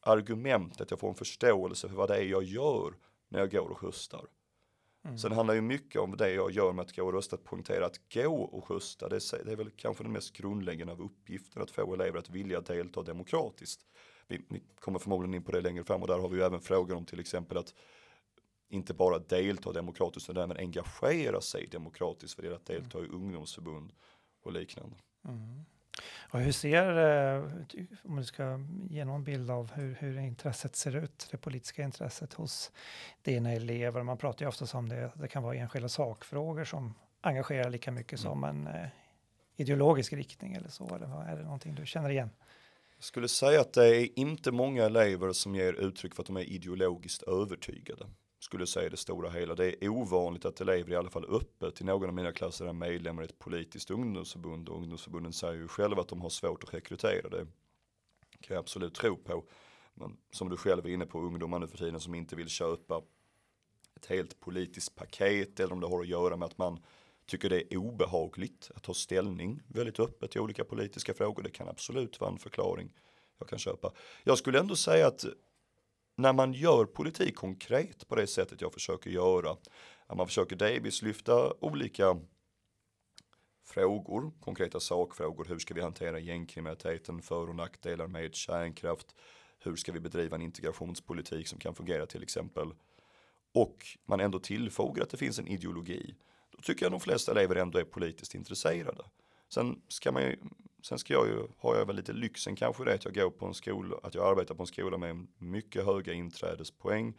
argument, 0.00 0.80
att 0.80 0.90
jag 0.90 1.00
får 1.00 1.08
en 1.08 1.14
förståelse 1.14 1.88
för 1.88 1.96
vad 1.96 2.08
det 2.08 2.16
är 2.16 2.24
jag 2.24 2.42
gör 2.42 2.94
när 3.28 3.38
jag 3.38 3.50
går 3.50 3.70
och 3.70 3.82
röstar. 3.82 4.26
Mm. 5.04 5.18
Sen 5.18 5.32
handlar 5.32 5.54
ju 5.54 5.60
mycket 5.60 6.00
om 6.00 6.16
det 6.16 6.30
jag 6.30 6.50
gör 6.50 6.72
med 6.72 6.82
att 6.82 6.96
gå 6.96 7.04
och 7.04 7.12
rösta, 7.12 7.36
att 7.36 7.44
poängtera 7.44 7.86
att 7.86 8.00
gå 8.14 8.42
och 8.42 8.70
rösta, 8.70 9.08
det 9.08 9.16
är, 9.16 9.44
det 9.44 9.52
är 9.52 9.56
väl 9.56 9.70
kanske 9.70 10.04
den 10.04 10.12
mest 10.12 10.32
grundläggande 10.32 10.92
av 10.92 11.00
uppgiften 11.02 11.62
att 11.62 11.70
få 11.70 11.94
elever 11.94 12.18
att 12.18 12.30
vilja 12.30 12.60
delta 12.60 13.02
demokratiskt. 13.02 13.80
Vi, 14.26 14.40
vi, 14.48 14.62
kommer 14.80 14.98
förmodligen 14.98 15.34
in 15.34 15.42
på 15.42 15.52
det 15.52 15.60
längre 15.60 15.84
fram 15.84 16.02
och 16.02 16.08
där 16.08 16.18
har 16.18 16.28
vi 16.28 16.36
ju 16.36 16.42
även 16.42 16.60
frågor 16.60 16.96
om 16.96 17.04
till 17.04 17.20
exempel 17.20 17.58
att 17.58 17.74
inte 18.70 18.94
bara 18.94 19.18
delta 19.18 19.72
demokratiskt 19.72 20.30
utan 20.30 20.50
även 20.50 20.56
engagera 20.56 21.40
sig 21.40 21.66
demokratiskt 21.66 22.34
för 22.34 22.52
att 22.52 22.66
delta 22.66 22.98
i 22.98 23.06
ungdomsförbund 23.06 23.92
och 24.42 24.52
liknande. 24.52 24.96
Mm. 25.24 25.64
Och 26.32 26.40
hur 26.40 26.52
ser, 26.52 26.96
eh, 27.36 27.44
om 28.04 28.16
du 28.16 28.24
ska 28.24 28.60
ge 28.90 29.04
någon 29.04 29.24
bild 29.24 29.50
av 29.50 29.72
hur, 29.72 29.94
hur 29.94 30.18
intresset 30.18 30.76
ser 30.76 30.96
ut, 30.96 31.28
det 31.30 31.36
politiska 31.36 31.82
intresset 31.82 32.32
hos 32.32 32.72
dina 33.22 33.52
elever? 33.52 34.02
Man 34.02 34.18
pratar 34.18 34.44
ju 34.44 34.48
ofta 34.48 34.78
om 34.78 34.88
det, 34.88 35.10
det 35.14 35.28
kan 35.28 35.42
vara 35.42 35.54
enskilda 35.54 35.88
sakfrågor 35.88 36.64
som 36.64 36.94
engagerar 37.20 37.70
lika 37.70 37.92
mycket 37.92 38.20
mm. 38.20 38.32
som 38.32 38.44
en 38.44 38.66
eh, 38.66 38.88
ideologisk 39.56 40.12
riktning 40.12 40.54
eller 40.54 40.68
så, 40.68 40.94
eller 40.94 41.22
är 41.22 41.36
det 41.36 41.42
någonting 41.42 41.74
du 41.74 41.86
känner 41.86 42.10
igen? 42.10 42.30
Jag 42.96 43.04
skulle 43.04 43.28
säga 43.28 43.60
att 43.60 43.72
det 43.72 43.96
är 43.96 44.18
inte 44.18 44.52
många 44.52 44.84
elever 44.84 45.32
som 45.32 45.54
ger 45.54 45.72
uttryck 45.72 46.14
för 46.14 46.22
att 46.22 46.26
de 46.26 46.36
är 46.36 46.50
ideologiskt 46.50 47.22
övertygade 47.22 48.06
skulle 48.40 48.66
säga 48.66 48.90
det 48.90 48.96
stora 48.96 49.30
hela. 49.30 49.54
Det 49.54 49.84
är 49.84 49.88
ovanligt 49.88 50.44
att 50.44 50.60
elever 50.60 50.92
i 50.92 50.96
alla 50.96 51.10
fall 51.10 51.26
öppet 51.28 51.80
i 51.80 51.84
någon 51.84 52.08
av 52.08 52.14
mina 52.14 52.32
klasser 52.32 52.66
är 52.66 52.72
medlemmar 52.72 53.22
i 53.22 53.24
ett 53.24 53.38
politiskt 53.38 53.90
ungdomsförbund 53.90 54.68
och 54.68 54.76
ungdomsförbunden 54.76 55.32
säger 55.32 55.54
ju 55.54 55.68
själva 55.68 56.00
att 56.00 56.08
de 56.08 56.20
har 56.20 56.30
svårt 56.30 56.64
att 56.64 56.74
rekrytera 56.74 57.28
det. 57.28 57.46
kan 58.40 58.54
jag 58.54 58.58
absolut 58.58 58.94
tro 58.94 59.16
på. 59.16 59.44
Men 59.94 60.16
som 60.30 60.48
du 60.48 60.56
själv 60.56 60.86
är 60.86 60.90
inne 60.90 61.06
på, 61.06 61.20
ungdomar 61.20 61.58
nu 61.58 61.66
för 61.66 61.78
tiden 61.78 62.00
som 62.00 62.14
inte 62.14 62.36
vill 62.36 62.48
köpa 62.48 63.02
ett 63.96 64.06
helt 64.06 64.40
politiskt 64.40 64.94
paket 64.94 65.60
eller 65.60 65.72
om 65.72 65.80
det 65.80 65.86
har 65.86 66.00
att 66.00 66.08
göra 66.08 66.36
med 66.36 66.46
att 66.46 66.58
man 66.58 66.80
tycker 67.26 67.48
det 67.48 67.74
är 67.74 67.76
obehagligt 67.76 68.70
att 68.74 68.82
ta 68.82 68.94
ställning 68.94 69.60
väldigt 69.66 70.00
öppet 70.00 70.36
i 70.36 70.38
olika 70.38 70.64
politiska 70.64 71.14
frågor. 71.14 71.42
Det 71.42 71.50
kan 71.50 71.68
absolut 71.68 72.20
vara 72.20 72.30
en 72.30 72.38
förklaring 72.38 72.90
jag 73.38 73.48
kan 73.48 73.58
köpa. 73.58 73.92
Jag 74.24 74.38
skulle 74.38 74.58
ändå 74.58 74.76
säga 74.76 75.06
att 75.06 75.24
när 76.20 76.32
man 76.32 76.52
gör 76.52 76.84
politik 76.84 77.36
konkret 77.36 78.08
på 78.08 78.14
det 78.14 78.26
sättet 78.26 78.60
jag 78.60 78.72
försöker 78.72 79.10
göra, 79.10 79.50
att 80.06 80.16
man 80.16 80.26
försöker 80.26 80.56
delvis 80.56 81.02
lyfta 81.02 81.52
olika 81.60 82.20
frågor, 83.64 84.32
konkreta 84.40 84.80
sakfrågor, 84.80 85.44
hur 85.44 85.58
ska 85.58 85.74
vi 85.74 85.80
hantera 85.80 86.18
gängkriminaliteten, 86.18 87.22
för 87.22 87.48
och 87.48 87.54
nackdelar 87.54 88.06
med 88.06 88.34
kärnkraft, 88.34 89.14
hur 89.58 89.76
ska 89.76 89.92
vi 89.92 90.00
bedriva 90.00 90.36
en 90.36 90.42
integrationspolitik 90.42 91.48
som 91.48 91.58
kan 91.58 91.74
fungera 91.74 92.06
till 92.06 92.22
exempel, 92.22 92.74
och 93.54 93.86
man 94.04 94.20
ändå 94.20 94.38
tillfogar 94.38 95.02
att 95.02 95.10
det 95.10 95.16
finns 95.16 95.38
en 95.38 95.48
ideologi, 95.48 96.14
då 96.50 96.58
tycker 96.62 96.84
jag 96.84 96.92
de 96.92 97.00
flesta 97.00 97.32
elever 97.32 97.56
ändå 97.56 97.78
är 97.78 97.84
politiskt 97.84 98.34
intresserade. 98.34 99.04
Sen 99.48 99.82
ska 99.88 100.12
man 100.12 100.22
ju 100.22 100.36
Sen 100.82 100.98
ska 100.98 101.14
jag 101.14 101.26
ju, 101.26 101.46
har 101.58 101.76
jag 101.76 101.86
väl 101.86 101.96
lite 101.96 102.12
lyxen 102.12 102.56
kanske 102.56 102.84
det 102.84 102.94
att 102.94 103.04
jag 103.04 103.14
går 103.14 103.30
på 103.30 103.46
en 103.46 103.54
skola, 103.54 103.96
att 104.02 104.14
jag 104.14 104.26
arbetar 104.26 104.54
på 104.54 104.62
en 104.62 104.66
skola 104.66 104.98
med 104.98 105.26
mycket 105.38 105.84
höga 105.84 106.12
inträdespoäng. 106.12 107.14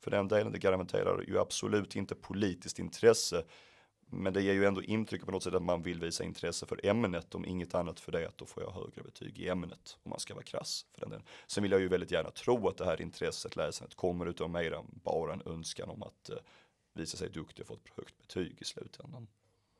För 0.00 0.10
den 0.10 0.28
delen, 0.28 0.52
det 0.52 0.58
garanterar 0.58 1.24
ju 1.28 1.38
absolut 1.38 1.96
inte 1.96 2.14
politiskt 2.14 2.78
intresse. 2.78 3.44
Men 4.10 4.32
det 4.32 4.42
ger 4.42 4.52
ju 4.52 4.64
ändå 4.64 4.82
intryck 4.82 5.24
på 5.24 5.30
något 5.30 5.42
sätt 5.42 5.54
att 5.54 5.62
man 5.62 5.82
vill 5.82 6.00
visa 6.00 6.24
intresse 6.24 6.66
för 6.66 6.86
ämnet, 6.86 7.34
om 7.34 7.44
inget 7.44 7.74
annat 7.74 8.00
för 8.00 8.12
det, 8.12 8.28
att 8.28 8.38
då 8.38 8.46
får 8.46 8.62
jag 8.62 8.70
högre 8.70 9.02
betyg 9.02 9.38
i 9.38 9.48
ämnet, 9.48 9.98
om 10.02 10.10
man 10.10 10.20
ska 10.20 10.34
vara 10.34 10.44
krass 10.44 10.86
för 10.92 11.00
den 11.00 11.10
delen. 11.10 11.26
Sen 11.46 11.62
vill 11.62 11.72
jag 11.72 11.80
ju 11.80 11.88
väldigt 11.88 12.10
gärna 12.10 12.30
tro 12.30 12.68
att 12.68 12.76
det 12.76 12.84
här 12.84 13.00
intresset, 13.02 13.56
läsandet, 13.56 13.94
kommer 13.94 14.26
utav 14.26 14.50
mer 14.50 14.72
än 14.72 14.84
bara 15.04 15.32
en 15.32 15.42
önskan 15.46 15.88
om 15.88 16.02
att 16.02 16.30
uh, 16.32 16.36
visa 16.92 17.16
sig 17.16 17.28
duktig 17.28 17.62
och 17.62 17.66
få 17.66 17.74
ett 17.74 17.96
högt 17.96 18.18
betyg 18.18 18.56
i 18.60 18.64
slutändan. 18.64 19.26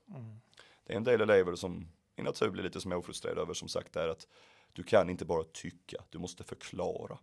Mm. 0.08 0.40
Det 0.86 0.92
är 0.92 0.96
en 0.96 1.04
del 1.04 1.20
elever 1.20 1.54
som 1.54 1.88
min 2.16 2.24
natur 2.24 2.50
blir 2.50 2.62
lite 2.62 2.80
småfrustrerad 2.80 3.38
över 3.38 3.54
som 3.54 3.68
sagt 3.68 3.96
är 3.96 4.08
att 4.08 4.26
du 4.72 4.82
kan 4.82 5.10
inte 5.10 5.24
bara 5.24 5.44
tycka, 5.44 6.04
du 6.10 6.18
måste 6.18 6.44
förklara. 6.44 7.18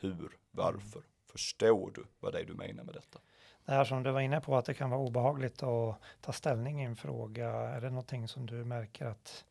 Hur, 0.00 0.38
varför, 0.50 1.02
förstår 1.26 1.90
du 1.94 2.04
vad 2.20 2.32
det 2.32 2.40
är 2.40 2.44
du 2.44 2.54
menar 2.54 2.84
med 2.84 2.94
detta? 2.94 3.18
Det 3.64 3.72
här 3.72 3.84
som 3.84 4.02
du 4.02 4.10
var 4.10 4.20
inne 4.20 4.40
på 4.40 4.56
att 4.56 4.64
det 4.64 4.74
kan 4.74 4.90
vara 4.90 5.00
obehagligt 5.00 5.62
att 5.62 6.00
ta 6.20 6.32
ställning 6.32 6.82
i 6.82 6.84
en 6.84 6.96
fråga. 6.96 7.48
Är 7.48 7.80
det 7.80 7.90
någonting 7.90 8.28
som 8.28 8.46
du 8.46 8.64
märker 8.64 9.06
att 9.06 9.44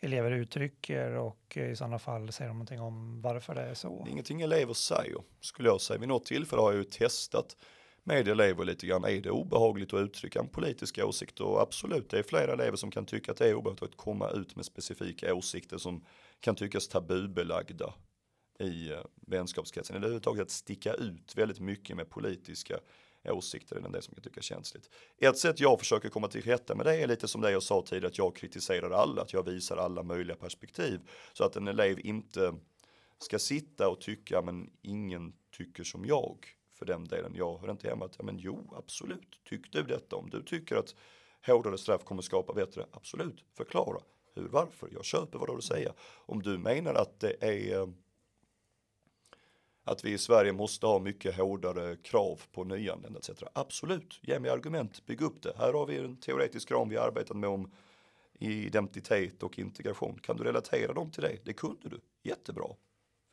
elever 0.00 0.30
uttrycker 0.30 1.10
och 1.10 1.56
i 1.56 1.76
sådana 1.76 1.98
fall 1.98 2.32
säger 2.32 2.48
de 2.48 2.54
någonting 2.54 2.80
om 2.80 3.22
varför 3.22 3.54
det 3.54 3.60
är 3.60 3.74
så? 3.74 4.04
Det 4.04 4.10
är 4.10 4.12
ingenting 4.12 4.40
elever 4.40 4.74
säger 4.74 5.22
skulle 5.40 5.68
jag 5.68 5.80
säga. 5.80 5.98
Vid 5.98 6.08
något 6.08 6.24
tillfälle 6.24 6.62
har 6.62 6.72
jag 6.72 6.78
ju 6.78 6.84
testat 6.84 7.56
med 8.06 8.28
elever 8.28 8.64
lite 8.64 8.86
grann. 8.86 9.04
Är 9.04 9.20
det 9.20 9.30
obehagligt 9.30 9.94
att 9.94 10.00
uttrycka 10.00 10.38
en 10.38 10.48
politisk 10.48 10.98
åsikt? 10.98 11.40
Och 11.40 11.60
absolut, 11.60 12.10
det 12.10 12.18
är 12.18 12.22
flera 12.22 12.52
elever 12.52 12.76
som 12.76 12.90
kan 12.90 13.06
tycka 13.06 13.32
att 13.32 13.38
det 13.38 13.48
är 13.48 13.54
obehagligt 13.54 13.82
att 13.82 13.96
komma 13.96 14.30
ut 14.30 14.56
med 14.56 14.64
specifika 14.64 15.34
åsikter 15.34 15.78
som 15.78 16.04
kan 16.40 16.54
tyckas 16.54 16.88
tabubelagda 16.88 17.94
i 18.60 18.90
eh, 18.92 18.98
vänskapskretsen. 19.26 19.96
Eller 19.96 20.06
överhuvudtaget 20.06 20.42
att 20.42 20.50
sticka 20.50 20.94
ut 20.94 21.36
väldigt 21.36 21.60
mycket 21.60 21.96
med 21.96 22.10
politiska 22.10 22.78
åsikter 23.28 23.76
Än 23.76 23.92
det 23.92 24.02
som 24.02 24.14
kan 24.14 24.22
tyckas 24.22 24.44
känsligt. 24.44 24.90
Ett 25.18 25.38
sätt 25.38 25.60
jag 25.60 25.78
försöker 25.78 26.08
komma 26.08 26.28
till 26.28 26.42
rätta 26.42 26.74
med 26.74 26.86
det 26.86 27.02
är 27.02 27.06
lite 27.06 27.28
som 27.28 27.40
det 27.40 27.50
jag 27.50 27.62
sa 27.62 27.82
tidigare 27.82 28.06
att 28.06 28.18
jag 28.18 28.36
kritiserar 28.36 28.90
alla, 28.90 29.22
att 29.22 29.32
jag 29.32 29.42
visar 29.42 29.76
alla 29.76 30.02
möjliga 30.02 30.36
perspektiv. 30.36 31.00
Så 31.32 31.44
att 31.44 31.56
en 31.56 31.68
elev 31.68 32.06
inte 32.06 32.54
ska 33.18 33.38
sitta 33.38 33.88
och 33.88 34.00
tycka 34.00 34.42
men 34.42 34.70
ingen 34.82 35.32
tycker 35.56 35.84
som 35.84 36.04
jag 36.04 36.55
för 36.78 36.86
den 36.86 37.04
delen. 37.04 37.32
Jag 37.34 37.58
hör 37.58 37.70
inte 37.70 37.88
hemma 37.88 38.04
att, 38.04 38.14
ja 38.18 38.24
men 38.24 38.38
jo, 38.38 38.74
absolut, 38.76 39.40
tyck 39.44 39.72
du 39.72 39.82
detta 39.82 40.16
om 40.16 40.30
du 40.30 40.42
tycker 40.42 40.76
att 40.76 40.94
hårdare 41.46 41.78
straff 41.78 42.04
kommer 42.04 42.22
skapa 42.22 42.52
bättre, 42.52 42.86
absolut, 42.92 43.44
förklara 43.54 44.00
hur, 44.34 44.48
varför, 44.48 44.88
jag 44.92 45.04
köper 45.04 45.38
vad 45.38 45.56
du 45.56 45.62
säger. 45.62 45.92
Om 46.26 46.42
du 46.42 46.58
menar 46.58 46.94
att 46.94 47.20
det 47.20 47.36
är 47.40 47.80
eh, 47.80 47.88
att 49.84 50.04
vi 50.04 50.12
i 50.12 50.18
Sverige 50.18 50.52
måste 50.52 50.86
ha 50.86 50.98
mycket 50.98 51.36
hårdare 51.36 51.96
krav 51.96 52.42
på 52.52 52.64
nyanlända 52.64 53.18
etc. 53.18 53.30
Absolut, 53.52 54.18
ge 54.22 54.38
mig 54.38 54.50
argument, 54.50 55.06
bygg 55.06 55.22
upp 55.22 55.42
det. 55.42 55.52
Här 55.58 55.72
har 55.72 55.86
vi 55.86 55.96
en 55.96 56.16
teoretisk 56.16 56.70
ram 56.70 56.88
vi 56.88 56.96
arbetat 56.96 57.36
med 57.36 57.50
om 57.50 57.70
identitet 58.38 59.42
och 59.42 59.58
integration. 59.58 60.18
Kan 60.22 60.36
du 60.36 60.44
relatera 60.44 60.92
dem 60.92 61.10
till 61.10 61.22
det? 61.22 61.38
Det 61.44 61.52
kunde 61.52 61.88
du, 61.88 62.00
jättebra. 62.22 62.66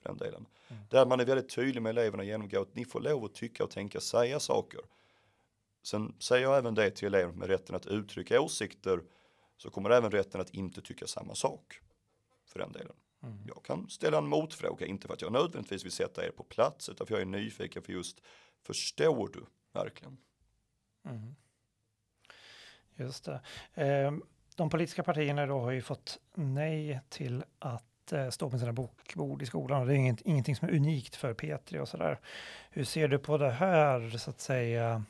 För 0.04 0.10
den 0.10 0.18
delen. 0.18 0.46
Mm. 0.68 0.84
Där 0.89 1.06
man 1.06 1.20
är 1.20 1.26
väldigt 1.26 1.50
tydlig 1.50 1.82
med 1.82 1.89
eleverna 1.89 2.24
genomgå 2.24 2.62
att 2.62 2.76
ni 2.76 2.86
får 2.86 3.02
lov 3.02 3.26
att 3.26 3.34
tycka 3.34 3.63
och 3.63 3.72
tänka, 3.72 4.00
säga 4.00 4.39
saker. 4.39 4.82
Sen 5.84 6.16
säger 6.20 6.44
jag 6.44 6.58
även 6.58 6.76
det 6.76 6.92
till 6.92 7.08
elever 7.08 7.34
med 7.34 7.48
rätten 7.48 7.76
att 7.76 7.86
uttrycka 7.86 8.42
åsikter 8.42 9.04
så 9.58 9.70
kommer 9.70 9.89
även 9.89 10.12
rätten 10.12 10.42
att 10.42 10.50
inte 10.50 10.82
tycka 10.82 11.08
samma 11.08 11.36
sak. 11.36 11.80
För 12.46 12.60
den 12.60 12.72
delen. 12.72 12.96
Mm. 13.24 13.38
Jag 13.48 13.63
kan 13.63 13.89
ställa 13.89 14.18
en 14.18 14.28
motfråga, 14.28 14.86
inte 14.86 15.08
för 15.08 15.13
att 15.13 15.22
jag 15.22 15.32
nödvändigtvis 15.32 15.86
vill 15.86 15.92
sätta 15.92 16.26
er 16.26 16.32
på 16.32 16.44
plats, 16.44 16.89
utan 16.89 17.08
för 17.08 17.13
jag 17.13 17.22
är 17.22 17.26
nyfiken 17.26 17.82
för 17.82 17.94
just, 17.94 18.22
förstår 18.62 19.30
du 19.34 19.46
verkligen? 19.74 20.18
Mm. 21.06 21.36
Just 22.96 23.26
det. 23.26 23.42
Eh, 23.74 24.12
de 24.56 24.70
politiska 24.70 25.04
partierna 25.04 25.46
då 25.46 25.60
har 25.60 25.72
ju 25.72 25.82
fått 25.82 26.20
nej 26.34 27.00
till 27.10 27.44
att 27.60 27.92
stå 28.30 28.50
med 28.50 28.60
sina 28.60 28.74
bokbord 28.74 29.42
i 29.42 29.46
skolan. 29.46 29.88
Det 29.88 29.94
är 29.94 29.96
inget, 29.96 30.22
ingenting 30.22 30.56
som 30.56 30.70
är 30.70 30.74
unikt 30.74 31.16
för 31.16 31.34
Petri 31.34 31.80
och 31.80 31.88
sådär. 31.88 32.20
Hur 32.72 32.84
ser 32.84 33.08
du 33.08 33.20
på 33.20 33.38
det 33.38 33.52
här, 33.52 34.18
så 34.18 34.30
att 34.30 34.39
säga? 34.39 35.04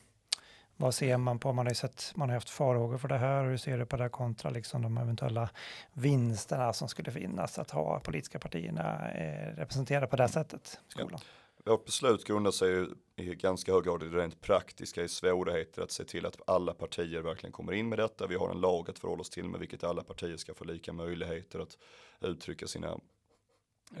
Vad 0.76 0.94
ser 0.94 1.16
man 1.16 1.38
på? 1.38 1.52
Man 1.52 1.66
har 1.66 1.70
ju 1.70 1.74
sett, 1.74 2.12
man 2.16 2.28
har 2.28 2.34
haft 2.34 2.50
farhågor 2.50 2.98
för 2.98 3.08
det 3.08 3.18
här. 3.18 3.44
Hur 3.44 3.56
ser 3.56 3.78
du 3.78 3.86
på 3.86 3.96
det 3.96 4.08
kontra 4.08 4.50
liksom 4.50 4.82
de 4.82 4.98
eventuella 4.98 5.50
vinsterna 5.92 6.72
som 6.72 6.88
skulle 6.88 7.10
finnas 7.10 7.58
att 7.58 7.70
ha 7.70 8.00
politiska 8.00 8.38
partierna 8.38 9.10
eh, 9.10 9.56
representerade 9.56 10.06
på 10.06 10.16
det 10.16 10.28
sättet 10.28 10.80
i 10.88 10.90
skolan? 10.90 11.20
Ja. 11.22 11.43
Vårt 11.66 11.84
beslut 11.84 12.24
grundar 12.24 12.50
sig 12.50 12.86
i 13.16 13.34
ganska 13.34 13.72
hög 13.72 13.84
grad 13.84 14.02
i 14.02 14.08
det 14.08 14.18
rent 14.18 14.40
praktiska 14.40 15.04
i 15.04 15.08
svårigheter 15.08 15.82
att 15.82 15.90
se 15.90 16.04
till 16.04 16.26
att 16.26 16.40
alla 16.46 16.74
partier 16.74 17.20
verkligen 17.20 17.52
kommer 17.52 17.72
in 17.72 17.88
med 17.88 17.98
detta. 17.98 18.26
Vi 18.26 18.34
har 18.34 18.50
en 18.50 18.60
lag 18.60 18.90
att 18.90 18.98
förhålla 18.98 19.20
oss 19.20 19.30
till 19.30 19.48
med 19.48 19.60
vilket 19.60 19.84
alla 19.84 20.02
partier 20.04 20.36
ska 20.36 20.54
få 20.54 20.64
lika 20.64 20.92
möjligheter 20.92 21.58
att 21.58 21.78
uttrycka 22.20 22.66
sina 22.66 23.00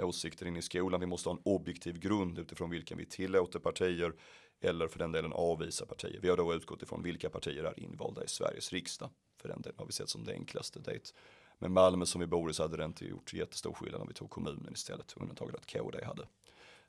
åsikter 0.00 0.46
in 0.46 0.56
i 0.56 0.62
skolan. 0.62 1.00
Vi 1.00 1.06
måste 1.06 1.28
ha 1.28 1.36
en 1.36 1.42
objektiv 1.44 1.98
grund 1.98 2.38
utifrån 2.38 2.70
vilken 2.70 2.98
vi 2.98 3.06
tillåter 3.06 3.58
partier 3.58 4.12
eller 4.60 4.88
för 4.88 4.98
den 4.98 5.12
delen 5.12 5.32
avvisa 5.32 5.86
partier. 5.86 6.18
Vi 6.22 6.28
har 6.28 6.36
då 6.36 6.54
utgått 6.54 6.82
ifrån 6.82 7.02
vilka 7.02 7.30
partier 7.30 7.64
är 7.64 7.80
invalda 7.80 8.24
i 8.24 8.28
Sveriges 8.28 8.72
riksdag. 8.72 9.10
För 9.40 9.48
den 9.48 9.62
delen 9.62 9.78
har 9.78 9.86
vi 9.86 9.92
sett 9.92 10.08
som 10.08 10.24
det 10.24 10.32
enklaste. 10.32 10.80
Det 10.80 11.12
med 11.58 11.70
Malmö 11.70 12.06
som 12.06 12.20
vi 12.20 12.26
bor 12.26 12.50
i 12.50 12.54
så 12.54 12.62
hade 12.62 12.76
det 12.76 12.84
inte 12.84 13.04
gjort 13.04 13.32
jättestor 13.32 13.72
skillnad 13.72 14.00
om 14.00 14.08
vi 14.08 14.14
tog 14.14 14.30
kommunen 14.30 14.72
istället. 14.72 15.14
Undantaget 15.16 15.54
att 15.54 15.66
KD 15.66 16.04
hade 16.04 16.26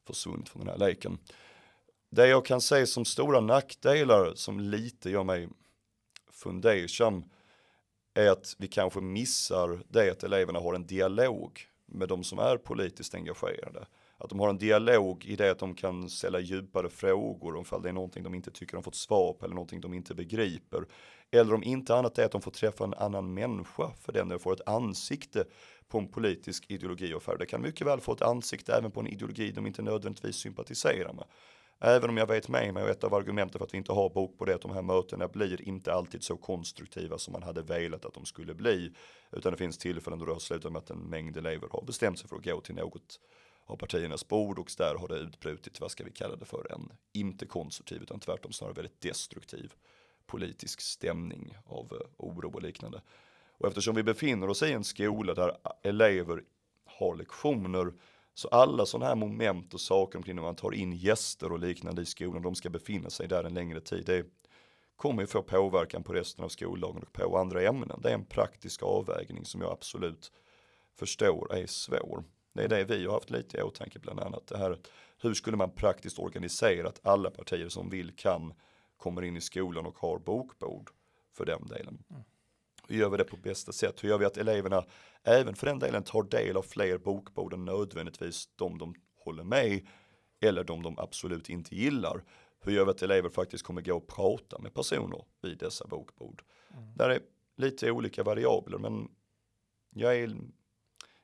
försvunnit 0.05 0.49
från 0.49 0.65
den 0.65 0.69
här 0.69 0.87
leken. 0.87 1.17
Det 2.09 2.27
jag 2.27 2.45
kan 2.45 2.61
se 2.61 2.85
som 2.85 3.05
stora 3.05 3.39
nackdelar 3.39 4.33
som 4.35 4.59
lite 4.59 5.09
gör 5.09 5.23
mig 5.23 5.49
fundersam 6.31 7.23
är 8.13 8.29
att 8.29 8.55
vi 8.57 8.67
kanske 8.67 9.01
missar 9.01 9.83
det 9.89 10.11
att 10.11 10.23
eleverna 10.23 10.59
har 10.59 10.73
en 10.73 10.87
dialog 10.87 11.61
med 11.85 12.09
de 12.09 12.23
som 12.23 12.39
är 12.39 12.57
politiskt 12.57 13.15
engagerade. 13.15 13.87
Att 14.17 14.29
de 14.29 14.39
har 14.39 14.49
en 14.49 14.57
dialog 14.57 15.25
i 15.25 15.35
det 15.35 15.51
att 15.51 15.59
de 15.59 15.75
kan 15.75 16.09
ställa 16.09 16.39
djupare 16.39 16.89
frågor 16.89 17.55
om 17.55 17.81
det 17.81 17.89
är 17.89 17.93
någonting 17.93 18.23
de 18.23 18.33
inte 18.33 18.51
tycker 18.51 18.73
de 18.73 18.83
fått 18.83 18.95
svar 18.95 19.33
på 19.33 19.45
eller 19.45 19.55
någonting 19.55 19.81
de 19.81 19.93
inte 19.93 20.15
begriper. 20.15 20.85
Eller 21.31 21.53
om 21.53 21.63
inte 21.63 21.95
annat 21.95 22.17
är 22.17 22.25
att 22.25 22.31
de 22.31 22.41
får 22.41 22.51
träffa 22.51 22.83
en 22.83 22.93
annan 22.93 23.33
människa 23.33 23.91
för 24.01 24.11
den 24.13 24.27
eller 24.31 24.39
får 24.39 24.53
ett 24.53 24.67
ansikte 24.67 25.45
på 25.89 25.97
en 25.97 26.07
politisk 26.07 26.65
ideologi 26.71 27.13
och 27.13 27.23
färg. 27.23 27.37
Det 27.39 27.45
kan 27.45 27.61
mycket 27.61 27.87
väl 27.87 27.99
få 27.99 28.13
ett 28.13 28.21
ansikte 28.21 28.73
även 28.73 28.91
på 28.91 28.99
en 28.99 29.07
ideologi 29.07 29.51
de 29.51 29.67
inte 29.67 29.81
nödvändigtvis 29.81 30.35
sympatiserar 30.35 31.13
med. 31.13 31.25
Även 31.79 32.09
om 32.09 32.17
jag 32.17 32.27
vet 32.27 32.49
med 32.49 32.73
mig 32.73 32.83
och 32.83 32.89
ett 32.89 33.03
av 33.03 33.13
argumenten 33.13 33.59
för 33.59 33.65
att 33.65 33.73
vi 33.73 33.77
inte 33.77 33.91
har 33.91 34.09
bok 34.09 34.37
på 34.37 34.45
det 34.45 34.55
att 34.55 34.61
de 34.61 34.71
här 34.71 34.81
mötena 34.81 35.27
blir 35.27 35.61
inte 35.61 35.93
alltid 35.93 36.23
så 36.23 36.37
konstruktiva 36.37 37.17
som 37.17 37.31
man 37.31 37.43
hade 37.43 37.61
velat 37.61 38.05
att 38.05 38.13
de 38.13 38.25
skulle 38.25 38.53
bli. 38.53 38.93
Utan 39.31 39.51
det 39.51 39.57
finns 39.57 39.77
tillfällen 39.77 40.19
då 40.19 40.25
det 40.25 40.31
har 40.31 40.39
slutat 40.39 40.71
med 40.71 40.79
att 40.79 40.89
en 40.89 40.97
mängd 40.97 41.37
elever 41.37 41.67
har 41.71 41.81
bestämt 41.81 42.19
sig 42.19 42.29
för 42.29 42.35
att 42.35 42.43
gå 42.43 42.61
till 42.61 42.75
något 42.75 43.19
av 43.65 43.75
partiernas 43.75 44.27
bord 44.27 44.59
och 44.59 44.71
där 44.77 44.95
har 44.95 45.07
det 45.07 45.15
utbrutit, 45.15 45.81
vad 45.81 45.91
ska 45.91 46.03
vi 46.03 46.11
kalla 46.11 46.35
det 46.35 46.45
för, 46.45 46.71
en 46.71 46.91
inte 47.13 47.45
konstruktiv 47.45 48.01
utan 48.01 48.19
tvärtom 48.19 48.51
snarare 48.51 48.73
väldigt 48.73 49.01
destruktiv 49.01 49.73
politisk 50.25 50.81
stämning 50.81 51.57
av 51.65 51.93
eh, 51.93 52.07
oro 52.17 52.51
och 52.53 52.61
liknande. 52.61 53.01
Och 53.57 53.67
eftersom 53.67 53.95
vi 53.95 54.03
befinner 54.03 54.49
oss 54.49 54.63
i 54.63 54.71
en 54.71 54.83
skola 54.83 55.33
där 55.33 55.57
elever 55.83 56.43
har 56.85 57.15
lektioner 57.15 57.93
så 58.33 58.47
alla 58.47 58.85
sådana 58.85 59.05
här 59.05 59.15
moment 59.15 59.73
och 59.73 59.81
saker 59.81 60.17
omkring 60.17 60.35
när 60.35 60.43
man 60.43 60.55
tar 60.55 60.73
in 60.73 60.93
gäster 60.93 61.51
och 61.51 61.59
liknande 61.59 62.01
i 62.01 62.05
skolan, 62.05 62.41
de 62.41 62.55
ska 62.55 62.69
befinna 62.69 63.09
sig 63.09 63.27
där 63.27 63.43
en 63.43 63.53
längre 63.53 63.81
tid. 63.81 64.05
Det 64.05 64.25
kommer 64.95 65.21
ju 65.21 65.27
få 65.27 65.41
påverkan 65.41 66.03
på 66.03 66.13
resten 66.13 66.45
av 66.45 66.49
skoldagen 66.49 67.03
och 67.03 67.13
på 67.13 67.37
andra 67.37 67.61
ämnen. 67.61 67.99
Det 68.03 68.09
är 68.09 68.13
en 68.13 68.25
praktisk 68.25 68.83
avvägning 68.83 69.45
som 69.45 69.61
jag 69.61 69.71
absolut 69.71 70.31
förstår 70.95 71.55
är 71.55 71.67
svår. 71.67 72.23
Det 72.53 72.63
är 72.63 72.67
det 72.67 72.83
vi 72.83 73.05
har 73.05 73.13
haft 73.13 73.29
lite 73.29 73.57
i 73.57 73.61
åtanke 73.61 73.99
bland 73.99 74.19
annat. 74.19 74.47
Det 74.47 74.57
här, 74.57 74.77
hur 75.21 75.33
skulle 75.33 75.57
man 75.57 75.71
praktiskt 75.71 76.19
organisera 76.19 76.87
att 76.87 77.05
alla 77.05 77.31
partier 77.31 77.69
som 77.69 77.89
vill 77.89 78.15
kan 78.15 78.53
kommer 78.97 79.21
in 79.21 79.37
i 79.37 79.41
skolan 79.41 79.85
och 79.85 79.97
har 79.99 80.19
bokbord 80.19 80.89
för 81.33 81.45
den 81.45 81.67
delen. 81.67 82.03
Mm. 82.09 82.23
Hur 82.87 82.97
gör 82.97 83.09
vi 83.09 83.17
det 83.17 83.23
på 83.23 83.37
bästa 83.37 83.71
sätt? 83.71 84.03
Hur 84.03 84.09
gör 84.09 84.17
vi 84.17 84.25
att 84.25 84.37
eleverna 84.37 84.85
även 85.23 85.55
för 85.55 85.67
den 85.67 85.79
delen 85.79 86.03
tar 86.03 86.23
del 86.23 86.57
av 86.57 86.61
fler 86.61 86.97
bokbord 86.97 87.53
än 87.53 87.65
nödvändigtvis 87.65 88.49
de 88.55 88.77
de 88.77 88.95
håller 89.15 89.43
med 89.43 89.87
eller 90.41 90.63
de 90.63 90.83
de 90.83 90.99
absolut 90.99 91.49
inte 91.49 91.75
gillar? 91.75 92.23
Hur 92.59 92.71
gör 92.71 92.85
vi 92.85 92.91
att 92.91 93.01
elever 93.01 93.29
faktiskt 93.29 93.63
kommer 93.63 93.81
gå 93.81 93.95
och 93.95 94.07
prata 94.07 94.59
med 94.59 94.73
personer 94.73 95.25
vid 95.41 95.57
dessa 95.57 95.87
bokbord? 95.87 96.43
Mm. 96.73 96.95
Där 96.95 97.09
är 97.09 97.19
lite 97.57 97.91
olika 97.91 98.23
variabler 98.23 98.77
men 98.77 99.11
jag 99.89 100.15
är 100.15 100.35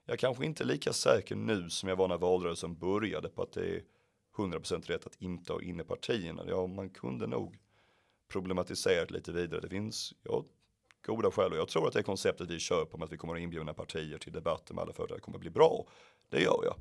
jag 0.05 0.13
är 0.13 0.17
kanske 0.17 0.45
inte 0.45 0.63
lika 0.63 0.93
säker 0.93 1.35
nu 1.35 1.69
som 1.69 1.89
jag 1.89 1.95
var 1.95 2.07
när 2.07 2.17
valrörelsen 2.17 2.75
började 2.75 3.29
på 3.29 3.41
att 3.43 3.53
det 3.53 3.75
är 3.75 3.83
100% 4.37 4.87
rätt 4.87 5.05
att 5.05 5.15
inte 5.21 5.53
ha 5.53 5.61
inne 5.61 5.83
partierna. 5.83 6.43
Ja, 6.47 6.67
man 6.67 6.89
kunde 6.89 7.27
nog 7.27 7.57
problematisera 8.27 9.05
det 9.05 9.13
lite 9.13 9.31
vidare. 9.31 9.61
Det 9.61 9.69
finns 9.69 10.13
ja, 10.23 10.45
goda 11.01 11.31
skäl 11.31 11.51
och 11.51 11.57
jag 11.57 11.67
tror 11.67 11.87
att 11.87 11.93
det 11.93 12.03
konceptet 12.03 12.49
vi 12.49 12.59
kör 12.59 12.85
på 12.85 12.97
med 12.97 13.05
att 13.05 13.11
vi 13.11 13.17
kommer 13.17 13.35
att 13.35 13.41
inbjuda 13.41 13.73
partier 13.73 14.17
till 14.17 14.33
debatter 14.33 14.73
med 14.73 14.81
alla 14.81 14.93
företag 14.93 15.21
kommer 15.21 15.37
att 15.37 15.41
bli 15.41 15.49
bra. 15.49 15.87
Det 16.29 16.41
gör 16.41 16.61
jag. 16.63 16.75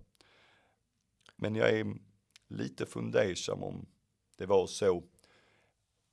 Men 1.36 1.54
jag 1.54 1.70
är 1.70 1.94
lite 2.48 2.86
fundersam 2.86 3.62
om 3.62 3.86
det 4.36 4.46
var 4.46 4.66
så 4.66 5.02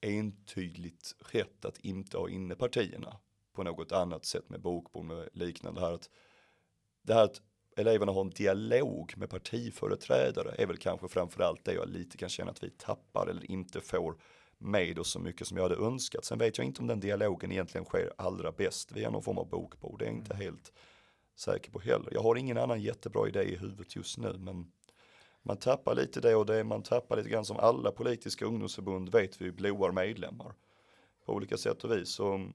entydigt 0.01 1.15
rätt 1.19 1.65
att 1.65 1.77
inte 1.77 2.17
ha 2.17 2.29
inne 2.29 2.55
partierna 2.55 3.17
på 3.53 3.63
något 3.63 3.91
annat 3.91 4.25
sätt 4.25 4.49
med 4.49 4.61
bokbord 4.61 5.05
med 5.05 5.29
liknande 5.33 5.81
här. 5.81 5.93
Att 5.93 6.09
det 7.01 7.13
här 7.13 7.23
att 7.23 7.41
eleverna 7.75 8.11
har 8.11 8.21
en 8.21 8.29
dialog 8.29 9.13
med 9.17 9.29
partiföreträdare 9.29 10.55
är 10.57 10.65
väl 10.65 10.77
kanske 10.77 11.07
framförallt 11.07 11.65
det 11.65 11.73
jag 11.73 11.89
lite 11.89 12.17
kan 12.17 12.29
känna 12.29 12.51
att 12.51 12.63
vi 12.63 12.69
tappar 12.69 13.27
eller 13.27 13.51
inte 13.51 13.81
får 13.81 14.17
med 14.57 14.99
oss 14.99 15.11
så 15.11 15.19
mycket 15.19 15.47
som 15.47 15.57
jag 15.57 15.63
hade 15.63 15.85
önskat. 15.85 16.25
Sen 16.25 16.39
vet 16.39 16.57
jag 16.57 16.67
inte 16.67 16.81
om 16.81 16.87
den 16.87 16.99
dialogen 16.99 17.51
egentligen 17.51 17.85
sker 17.85 18.13
allra 18.17 18.51
bäst 18.51 18.91
via 18.91 19.09
någon 19.09 19.23
form 19.23 19.37
av 19.37 19.49
bokbord. 19.49 19.99
Det 19.99 20.05
är 20.05 20.07
jag 20.07 20.17
inte 20.17 20.33
mm. 20.33 20.45
helt 20.45 20.73
säker 21.35 21.71
på 21.71 21.79
heller. 21.79 22.09
Jag 22.11 22.21
har 22.21 22.35
ingen 22.35 22.57
annan 22.57 22.81
jättebra 22.81 23.27
idé 23.27 23.43
i 23.43 23.55
huvudet 23.55 23.95
just 23.95 24.17
nu 24.17 24.35
men 24.37 24.71
man 25.43 25.57
tappar 25.57 25.95
lite 25.95 26.21
det 26.21 26.35
och 26.35 26.45
det 26.45 26.63
man 26.63 26.83
tappar 26.83 27.17
lite 27.17 27.29
grann 27.29 27.45
som 27.45 27.57
alla 27.57 27.91
politiska 27.91 28.45
ungdomsförbund 28.45 29.09
vet 29.09 29.41
vi 29.41 29.51
blåar 29.51 29.91
medlemmar 29.91 30.53
på 31.25 31.33
olika 31.33 31.57
sätt 31.57 31.83
och 31.83 31.91
vis. 31.91 32.09
Så 32.09 32.51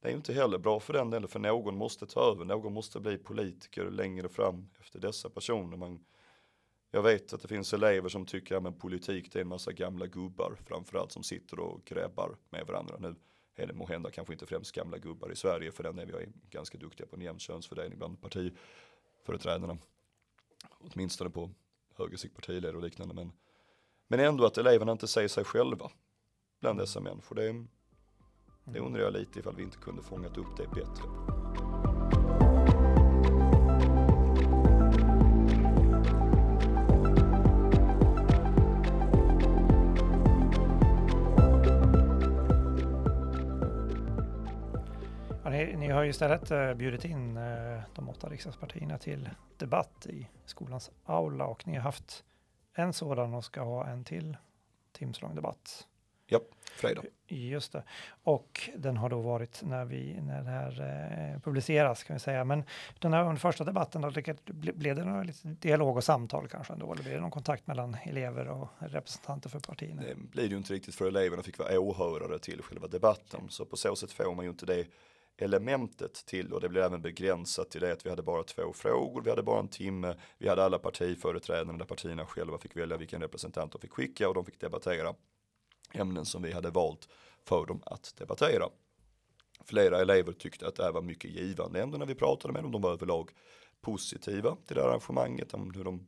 det 0.00 0.08
är 0.08 0.10
ju 0.10 0.16
inte 0.16 0.32
heller 0.32 0.58
bra 0.58 0.80
för 0.80 0.92
den 0.92 1.10
delen, 1.10 1.28
för 1.28 1.38
någon 1.38 1.76
måste 1.76 2.06
ta 2.06 2.20
över, 2.20 2.44
någon 2.44 2.72
måste 2.72 3.00
bli 3.00 3.18
politiker 3.18 3.90
längre 3.90 4.28
fram 4.28 4.70
efter 4.80 4.98
dessa 4.98 5.30
personer. 5.30 5.76
Man, 5.76 6.04
jag 6.90 7.02
vet 7.02 7.32
att 7.32 7.42
det 7.42 7.48
finns 7.48 7.74
elever 7.74 8.08
som 8.08 8.26
tycker 8.26 8.56
att 8.56 8.64
ja, 8.64 8.72
politik 8.72 9.32
det 9.32 9.38
är 9.38 9.40
en 9.40 9.48
massa 9.48 9.72
gamla 9.72 10.06
gubbar 10.06 10.56
framförallt 10.66 11.12
som 11.12 11.22
sitter 11.22 11.60
och 11.60 11.84
gräbbar 11.84 12.36
med 12.50 12.66
varandra. 12.66 12.96
Nu 12.98 13.14
är 13.54 13.66
det 13.66 13.74
måhända 13.74 14.10
kanske 14.10 14.32
inte 14.32 14.46
främst 14.46 14.72
gamla 14.72 14.98
gubbar 14.98 15.32
i 15.32 15.36
Sverige 15.36 15.72
för 15.72 15.82
den 15.82 15.98
är 15.98 16.06
vi 16.06 16.28
ganska 16.50 16.78
duktiga 16.78 17.06
på 17.06 17.16
en 17.16 17.22
jämn 17.22 17.38
könsfördelning 17.38 17.98
bland 17.98 18.20
partiföreträdarna. 18.20 19.78
Åtminstone 20.78 21.30
på 21.30 21.50
högersikt 21.94 22.34
partiledare 22.34 22.76
och 22.76 22.82
liknande. 22.82 23.14
Men, 23.14 23.32
men 24.08 24.20
ändå 24.20 24.44
att 24.46 24.58
eleverna 24.58 24.92
inte 24.92 25.08
säger 25.08 25.28
sig 25.28 25.44
själva 25.44 25.90
bland 26.60 26.78
dessa 26.78 27.00
människor. 27.00 27.36
Det 27.36 27.66
det 28.72 28.80
undrar 28.80 29.02
jag 29.02 29.12
lite 29.12 29.38
ifall 29.38 29.56
vi 29.56 29.62
inte 29.62 29.78
kunde 29.78 30.02
fångat 30.02 30.38
upp 30.38 30.56
det 30.56 30.66
bättre. 30.66 31.37
Ni, 45.66 45.76
ni, 45.76 45.88
har 45.88 46.02
ju 46.02 46.10
istället 46.10 46.50
uh, 46.50 46.74
bjudit 46.74 47.04
in 47.04 47.36
uh, 47.36 47.80
de 47.94 48.08
åtta 48.08 48.28
riksdagspartierna 48.28 48.98
till 48.98 49.30
debatt 49.56 50.06
i 50.06 50.28
skolans 50.44 50.90
aula 51.04 51.46
och 51.46 51.66
ni 51.66 51.74
har 51.74 51.82
haft 51.82 52.24
en 52.74 52.92
sådan 52.92 53.34
och 53.34 53.44
ska 53.44 53.62
ha 53.62 53.86
en 53.86 54.04
till 54.04 54.36
timslång 54.92 55.34
debatt. 55.34 55.86
Ja, 56.30 56.40
fredag. 56.62 57.02
Just 57.26 57.72
det. 57.72 57.82
Och 58.22 58.70
den 58.76 58.96
har 58.96 59.08
då 59.08 59.20
varit 59.20 59.62
när, 59.62 59.84
vi, 59.84 60.20
när 60.20 60.42
det 60.42 60.50
här 60.50 60.80
eh, 61.34 61.40
publiceras 61.40 62.04
kan 62.04 62.14
vi 62.14 62.20
säga. 62.20 62.44
Men 62.44 62.64
den 62.98 63.12
här 63.12 63.22
under 63.22 63.40
första 63.40 63.64
debatten, 63.64 64.02
då, 64.02 64.10
blev 64.72 64.96
det 64.96 65.04
någon 65.04 65.26
lite 65.26 65.48
dialog 65.48 65.96
och 65.96 66.04
samtal 66.04 66.48
kanske 66.48 66.72
ändå? 66.72 66.92
Eller 66.92 67.02
blev 67.02 67.14
det 67.14 67.20
någon 67.20 67.30
kontakt 67.30 67.66
mellan 67.66 67.96
elever 68.04 68.48
och 68.48 68.68
representanter 68.78 69.48
för 69.50 69.60
partierna? 69.60 70.02
Det 70.02 70.14
blir 70.14 70.48
ju 70.48 70.56
inte 70.56 70.74
riktigt 70.74 70.94
för 70.94 71.08
eleverna 71.08 71.42
fick 71.42 71.58
vara 71.58 71.80
åhörare 71.80 72.38
till 72.38 72.62
själva 72.62 72.86
debatten. 72.86 73.40
Så 73.48 73.64
på 73.64 73.76
så 73.76 73.96
sätt 73.96 74.12
får 74.12 74.34
man 74.34 74.44
ju 74.44 74.50
inte 74.50 74.66
det 74.66 74.86
elementet 75.38 76.14
till 76.26 76.52
och 76.52 76.60
det 76.60 76.68
blir 76.68 76.82
även 76.82 77.02
begränsat 77.02 77.70
till 77.70 77.80
det 77.80 77.92
att 77.92 78.06
vi 78.06 78.10
hade 78.10 78.22
bara 78.22 78.42
två 78.42 78.72
frågor, 78.72 79.22
vi 79.22 79.30
hade 79.30 79.42
bara 79.42 79.60
en 79.60 79.68
timme, 79.68 80.16
vi 80.38 80.48
hade 80.48 80.64
alla 80.64 80.78
partiföreträdare 80.78 81.78
där 81.78 81.84
partierna 81.84 82.26
själva 82.26 82.58
fick 82.58 82.76
välja 82.76 82.96
vilken 82.96 83.20
representant 83.20 83.72
de 83.72 83.80
fick 83.80 83.92
skicka 83.92 84.28
och 84.28 84.34
de 84.34 84.44
fick 84.44 84.60
debattera 84.60 85.14
ämnen 85.92 86.24
som 86.24 86.42
vi 86.42 86.52
hade 86.52 86.70
valt 86.70 87.08
för 87.44 87.66
dem 87.66 87.82
att 87.86 88.14
debattera. 88.18 88.68
Flera 89.64 90.00
elever 90.00 90.32
tyckte 90.32 90.68
att 90.68 90.76
det 90.76 90.84
här 90.84 90.92
var 90.92 91.02
mycket 91.02 91.30
givande 91.30 91.82
ämnen 91.82 91.98
när 91.98 92.06
vi 92.06 92.14
pratade 92.14 92.52
med 92.52 92.62
dem. 92.62 92.72
De 92.72 92.82
var 92.82 92.92
överlag 92.92 93.30
positiva 93.80 94.56
till 94.66 94.76
det 94.76 94.82
här 94.82 94.88
arrangemanget, 94.88 95.54
om 95.54 95.74
hur 95.74 95.84
de 95.84 96.06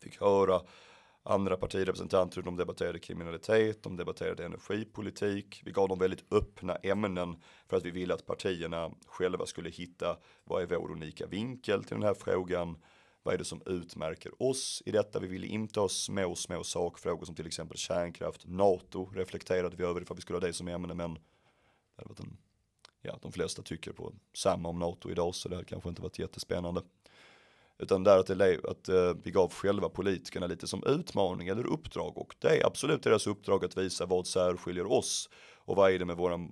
fick 0.00 0.20
höra 0.20 0.60
andra 1.30 1.56
partirepresentanter 1.56 2.36
hur 2.36 2.42
de 2.42 2.56
debatterade 2.56 2.98
kriminalitet, 2.98 3.82
de 3.82 3.96
debatterade 3.96 4.44
energipolitik. 4.44 5.62
Vi 5.64 5.72
gav 5.72 5.88
dem 5.88 5.98
väldigt 5.98 6.32
öppna 6.32 6.76
ämnen 6.76 7.36
för 7.68 7.76
att 7.76 7.84
vi 7.84 7.90
ville 7.90 8.14
att 8.14 8.26
partierna 8.26 8.90
själva 9.06 9.46
skulle 9.46 9.70
hitta 9.70 10.16
vad 10.44 10.62
är 10.62 10.66
vår 10.66 10.90
unika 10.92 11.26
vinkel 11.26 11.84
till 11.84 11.96
den 11.96 12.06
här 12.06 12.14
frågan 12.14 12.76
vad 13.22 13.34
är 13.34 13.38
det 13.38 13.44
som 13.44 13.62
utmärker 13.66 14.42
oss 14.42 14.82
i 14.86 14.90
detta? 14.90 15.20
Vi 15.20 15.26
ville 15.26 15.46
inte 15.46 15.80
ha 15.80 15.88
små, 15.88 16.34
små 16.34 16.64
sakfrågor 16.64 17.24
som 17.24 17.34
till 17.34 17.46
exempel 17.46 17.78
kärnkraft, 17.78 18.46
NATO 18.46 19.10
reflekterade 19.14 19.76
vi 19.76 19.84
över 19.84 20.02
ifall 20.02 20.16
vi 20.16 20.20
skulle 20.20 20.36
ha 20.36 20.46
det 20.46 20.52
som 20.52 20.68
ämne, 20.68 20.94
men 20.94 21.14
det 21.96 22.08
hade 22.08 22.22
en, 22.22 22.36
ja, 23.02 23.18
de 23.22 23.32
flesta 23.32 23.62
tycker 23.62 23.92
på 23.92 24.12
samma 24.34 24.68
om 24.68 24.78
NATO 24.78 25.10
idag, 25.10 25.34
så 25.34 25.48
det 25.48 25.54
hade 25.54 25.68
kanske 25.68 25.88
inte 25.88 26.02
varit 26.02 26.18
jättespännande. 26.18 26.82
Utan 27.80 28.04
där 28.04 28.18
att, 28.18 28.30
elev, 28.30 28.66
att 28.66 28.88
eh, 28.88 29.14
vi 29.22 29.30
gav 29.30 29.52
själva 29.52 29.88
politikerna 29.88 30.46
lite 30.46 30.66
som 30.66 30.84
utmaning 30.86 31.48
eller 31.48 31.66
uppdrag 31.66 32.18
och 32.18 32.34
det 32.38 32.48
är 32.48 32.66
absolut 32.66 33.02
deras 33.02 33.26
uppdrag 33.26 33.64
att 33.64 33.78
visa 33.78 34.06
vad 34.06 34.26
särskiljer 34.26 34.92
oss 34.92 35.30
och 35.54 35.76
vad 35.76 35.92
är 35.92 35.98
det 35.98 36.04
med 36.04 36.16
våra 36.16 36.48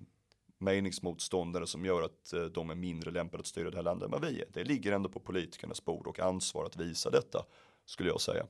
meningsmotståndare 0.59 1.67
som 1.67 1.85
gör 1.85 2.03
att 2.03 2.33
eh, 2.33 2.45
de 2.45 2.71
är 2.71 2.75
mindre 2.75 3.11
lämpade 3.11 3.41
att 3.41 3.47
styra 3.47 3.71
det 3.71 3.77
här 3.77 3.83
landet 3.83 4.07
än 4.07 4.11
vad 4.11 4.25
vi 4.25 4.41
är. 4.41 4.47
Det 4.53 4.64
ligger 4.64 4.93
ändå 4.93 5.09
på 5.09 5.21
politikernas 5.21 5.85
bord 5.85 6.07
och 6.07 6.21
ansvar 6.21 6.64
att 6.64 6.77
visa 6.77 7.11
detta, 7.11 7.45
skulle 7.85 8.09
jag 8.09 8.21
säga. 8.21 8.47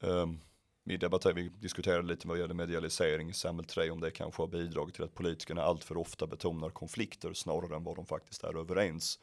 Um, 0.00 0.40
vi, 0.84 0.96
debatterade, 0.96 1.42
vi 1.42 1.48
diskuterade 1.48 2.08
lite 2.08 2.28
vad 2.28 2.38
gäller 2.38 2.54
medialisering 2.54 3.30
i 3.30 3.32
samhäll 3.32 3.64
3 3.64 3.90
om 3.90 4.00
det 4.00 4.10
kanske 4.10 4.42
har 4.42 4.46
bidragit 4.46 4.94
till 4.94 5.04
att 5.04 5.14
politikerna 5.14 5.62
alltför 5.62 5.96
ofta 5.96 6.26
betonar 6.26 6.70
konflikter 6.70 7.32
snarare 7.32 7.76
än 7.76 7.84
vad 7.84 7.96
de 7.96 8.06
faktiskt 8.06 8.44
är 8.44 8.58
överens. 8.58 9.18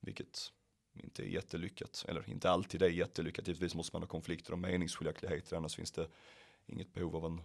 Vilket 0.00 0.52
inte 0.94 1.22
är 1.22 1.26
jättelyckat, 1.26 2.04
eller 2.08 2.30
inte 2.30 2.50
alltid 2.50 2.82
är 2.82 2.88
jättelyckat. 2.88 3.48
Givetvis 3.48 3.74
måste 3.74 3.96
man 3.96 4.02
ha 4.02 4.08
konflikter 4.08 4.52
och 4.52 4.58
meningsskiljaktigheter, 4.58 5.56
annars 5.56 5.76
finns 5.76 5.92
det 5.92 6.08
inget 6.66 6.94
behov 6.94 7.16
av 7.16 7.24
en, 7.24 7.40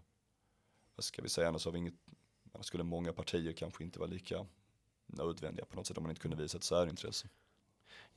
vad 0.95 1.03
ska 1.03 1.21
vi 1.21 1.29
säga, 1.29 1.47
annars 1.47 1.65
har 1.65 1.71
vi 1.71 1.77
inget 1.77 1.95
Annars 2.57 2.65
skulle 2.65 2.83
många 2.83 3.13
partier 3.13 3.53
kanske 3.53 3.83
inte 3.83 3.99
vara 3.99 4.09
lika 4.09 4.45
nödvändiga 5.05 5.65
på 5.65 5.75
något 5.75 5.87
sätt 5.87 5.97
om 5.97 6.03
man 6.03 6.09
inte 6.09 6.21
kunde 6.21 6.37
visa 6.37 6.57
ett 6.57 6.63
särintresse. 6.63 7.27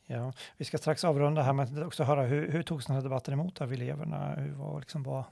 Ja, 0.06 0.32
vi 0.56 0.64
ska 0.64 0.78
strax 0.78 1.04
avrunda 1.04 1.42
här 1.42 1.52
men 1.52 1.82
också 1.82 2.02
höra 2.02 2.22
hur, 2.22 2.48
hur 2.48 2.62
togs 2.62 2.86
den 2.86 2.96
här 2.96 3.02
debatten 3.02 3.34
emot 3.34 3.60
av 3.60 3.72
eleverna? 3.72 4.34
Hur, 4.34 4.52
var, 4.52 4.80
liksom, 4.80 5.02
var, 5.02 5.24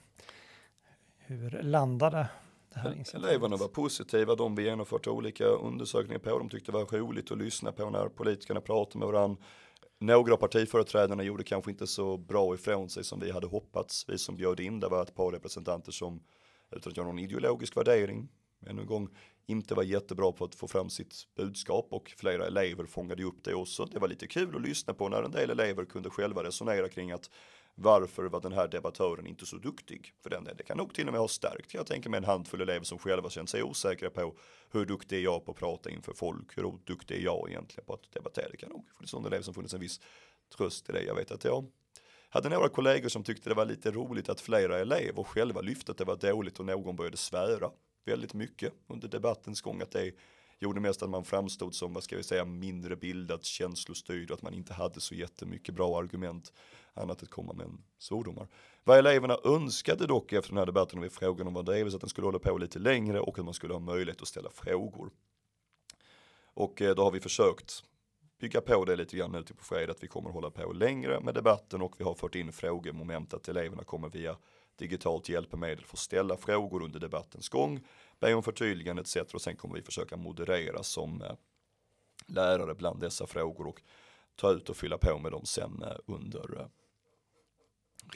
hur 1.18 1.62
landade 1.62 2.28
det 2.68 2.78
här 2.78 2.92
initiativet? 2.92 3.30
Eleverna 3.30 3.56
var 3.56 3.68
positiva, 3.68 4.34
de 4.34 4.54
vi 4.54 4.62
genomfört 4.62 5.06
olika 5.06 5.44
undersökningar 5.44 6.18
på, 6.18 6.38
de 6.38 6.48
tyckte 6.48 6.72
det 6.72 6.78
var 6.78 6.98
roligt 6.98 7.30
att 7.30 7.38
lyssna 7.38 7.72
på 7.72 7.90
när 7.90 8.08
politikerna 8.08 8.60
pratade 8.60 8.98
med 8.98 9.08
varandra. 9.08 9.42
Några 10.00 10.32
av 10.32 10.36
partiföreträdarna 10.36 11.22
gjorde 11.22 11.44
kanske 11.44 11.70
inte 11.70 11.86
så 11.86 12.16
bra 12.16 12.54
ifrån 12.54 12.90
sig 12.90 13.04
som 13.04 13.20
vi 13.20 13.30
hade 13.30 13.46
hoppats. 13.46 14.04
Vi 14.08 14.18
som 14.18 14.36
bjöd 14.36 14.60
in, 14.60 14.80
det 14.80 14.88
var 14.88 15.02
ett 15.02 15.14
par 15.14 15.32
representanter 15.32 15.92
som 15.92 16.22
utan 16.70 16.90
att 16.90 16.96
göra 16.96 17.06
någon 17.06 17.18
ideologisk 17.18 17.76
värdering 17.76 18.28
ännu 18.66 18.80
en 18.80 18.86
gång 18.86 19.08
inte 19.46 19.74
var 19.74 19.82
jättebra 19.82 20.32
på 20.32 20.44
att 20.44 20.54
få 20.54 20.68
fram 20.68 20.90
sitt 20.90 21.26
budskap 21.36 21.86
och 21.90 22.14
flera 22.16 22.46
elever 22.46 22.84
fångade 22.84 23.24
upp 23.24 23.44
det 23.44 23.54
också. 23.54 23.84
Det 23.84 23.98
var 23.98 24.08
lite 24.08 24.26
kul 24.26 24.56
att 24.56 24.62
lyssna 24.62 24.94
på 24.94 25.08
när 25.08 25.22
en 25.22 25.30
del 25.30 25.50
elever 25.50 25.84
kunde 25.84 26.10
själva 26.10 26.44
resonera 26.44 26.88
kring 26.88 27.12
att 27.12 27.30
varför 27.80 28.24
var 28.24 28.40
den 28.40 28.52
här 28.52 28.68
debattören 28.68 29.26
inte 29.26 29.46
så 29.46 29.56
duktig? 29.56 30.12
För 30.22 30.30
den 30.30 30.44
det 30.44 30.62
kan 30.62 30.76
nog 30.76 30.94
till 30.94 31.06
och 31.06 31.12
med 31.12 31.20
ha 31.20 31.28
stärkt. 31.28 31.74
Jag 31.74 31.86
tänker 31.86 32.10
mig 32.10 32.18
en 32.18 32.24
handfull 32.24 32.60
elever 32.60 32.84
som 32.84 32.98
själva 32.98 33.30
känt 33.30 33.50
sig 33.50 33.62
osäkra 33.62 34.10
på 34.10 34.34
hur 34.70 34.86
duktig 34.86 35.18
är 35.18 35.22
jag 35.22 35.44
på 35.44 35.50
att 35.50 35.58
prata 35.58 35.90
inför 35.90 36.12
folk? 36.12 36.58
Hur 36.58 36.78
duktig 36.84 37.16
är 37.16 37.24
jag 37.24 37.50
egentligen 37.50 37.86
på 37.86 37.94
att 37.94 38.12
debattera? 38.12 38.48
Det 38.50 38.56
kan 38.56 38.68
nog 38.68 38.86
för 38.98 39.06
sådana 39.06 39.28
elever 39.28 39.42
som 39.42 39.54
funnits 39.54 39.74
en 39.74 39.80
viss 39.80 40.00
tröst 40.56 40.90
i 40.90 40.92
det. 40.92 41.02
Jag 41.02 41.14
vet 41.14 41.30
att 41.30 41.44
jag 41.44 41.66
hade 42.28 42.48
några 42.48 42.68
kollegor 42.68 43.08
som 43.08 43.24
tyckte 43.24 43.48
det 43.48 43.54
var 43.54 43.64
lite 43.64 43.90
roligt 43.90 44.28
att 44.28 44.40
flera 44.40 44.78
elever 44.78 45.22
själva 45.22 45.60
lyfte 45.60 45.92
att 45.92 45.98
det 45.98 46.04
var 46.04 46.16
dåligt 46.16 46.58
och 46.60 46.66
någon 46.66 46.96
började 46.96 47.16
svära 47.16 47.70
väldigt 48.04 48.34
mycket 48.34 48.72
under 48.86 49.08
debattens 49.08 49.60
gång 49.60 49.82
att 49.82 49.90
det 49.90 50.12
gjorde 50.58 50.80
mest 50.80 51.02
att 51.02 51.10
man 51.10 51.24
framstod 51.24 51.74
som, 51.74 51.94
vad 51.94 52.04
ska 52.04 52.16
vi 52.16 52.22
säga, 52.22 52.44
mindre 52.44 52.96
bildat, 52.96 53.44
känslostyrd 53.44 54.30
och 54.30 54.36
att 54.36 54.42
man 54.42 54.54
inte 54.54 54.74
hade 54.74 55.00
så 55.00 55.14
jättemycket 55.14 55.74
bra 55.74 55.98
argument 55.98 56.52
annat 56.98 57.22
att 57.22 57.30
komma 57.30 57.52
med 57.52 57.66
svordomar. 57.98 58.48
Vad 58.84 58.98
eleverna 58.98 59.38
önskade 59.44 60.06
dock 60.06 60.32
efter 60.32 60.50
den 60.50 60.58
här 60.58 60.66
debatten 60.66 60.98
och 60.98 61.04
vi 61.04 61.10
frågade 61.10 61.48
om 61.48 61.54
vad 61.54 61.66
det 61.66 61.78
är, 61.78 61.90
så 61.90 61.96
att 61.96 62.00
den 62.00 62.10
skulle 62.10 62.26
hålla 62.26 62.38
på 62.38 62.58
lite 62.58 62.78
längre 62.78 63.20
och 63.20 63.38
att 63.38 63.44
man 63.44 63.54
skulle 63.54 63.74
ha 63.74 63.80
möjlighet 63.80 64.22
att 64.22 64.28
ställa 64.28 64.50
frågor. 64.50 65.10
Och 66.44 66.82
eh, 66.82 66.94
då 66.94 67.02
har 67.02 67.10
vi 67.10 67.20
försökt 67.20 67.84
bygga 68.40 68.60
på 68.60 68.84
det 68.84 68.96
lite 68.96 69.16
grann 69.16 69.32
nu 69.32 69.42
till 69.42 69.54
på 69.54 69.64
fredag 69.64 69.92
att 69.92 70.02
vi 70.02 70.08
kommer 70.08 70.30
hålla 70.30 70.50
på 70.50 70.72
längre 70.72 71.20
med 71.20 71.34
debatten 71.34 71.82
och 71.82 71.94
vi 71.98 72.04
har 72.04 72.14
fört 72.14 72.34
in 72.34 72.52
frågemoment 72.52 73.34
att 73.34 73.48
eleverna 73.48 73.84
kommer 73.84 74.08
via 74.08 74.36
digitalt 74.76 75.28
hjälpmedel 75.28 75.84
få 75.84 75.96
ställa 75.96 76.36
frågor 76.36 76.82
under 76.82 77.00
debattens 77.00 77.48
gång, 77.48 77.86
be 78.18 78.34
om 78.34 78.42
förtydligande 78.42 79.02
etc. 79.02 79.34
Och 79.34 79.42
sen 79.42 79.56
kommer 79.56 79.74
vi 79.74 79.82
försöka 79.82 80.16
moderera 80.16 80.82
som 80.82 81.22
eh, 81.22 81.32
lärare 82.26 82.74
bland 82.74 83.00
dessa 83.00 83.26
frågor 83.26 83.66
och 83.66 83.82
ta 84.36 84.50
ut 84.50 84.68
och 84.68 84.76
fylla 84.76 84.98
på 84.98 85.18
med 85.18 85.32
dem 85.32 85.44
sen 85.44 85.82
eh, 85.82 85.96
under 86.06 86.68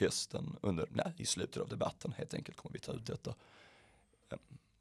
resten, 0.01 0.55
under, 0.61 0.87
nej, 0.91 1.13
i 1.17 1.25
slutet 1.25 1.61
av 1.61 1.69
debatten 1.69 2.13
helt 2.17 2.33
enkelt 2.33 2.57
kommer 2.57 2.73
vi 2.73 2.79
ta 2.79 2.91
ut 2.91 3.05
detta. 3.05 3.35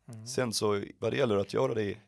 Mm. 0.09 0.27
Sen 0.27 0.53
så 0.53 0.85
vad 0.98 1.12
det 1.12 1.16
gäller 1.16 1.37
att 1.37 1.55
göra 1.55 1.75
det 1.75 1.83
i 1.83 1.98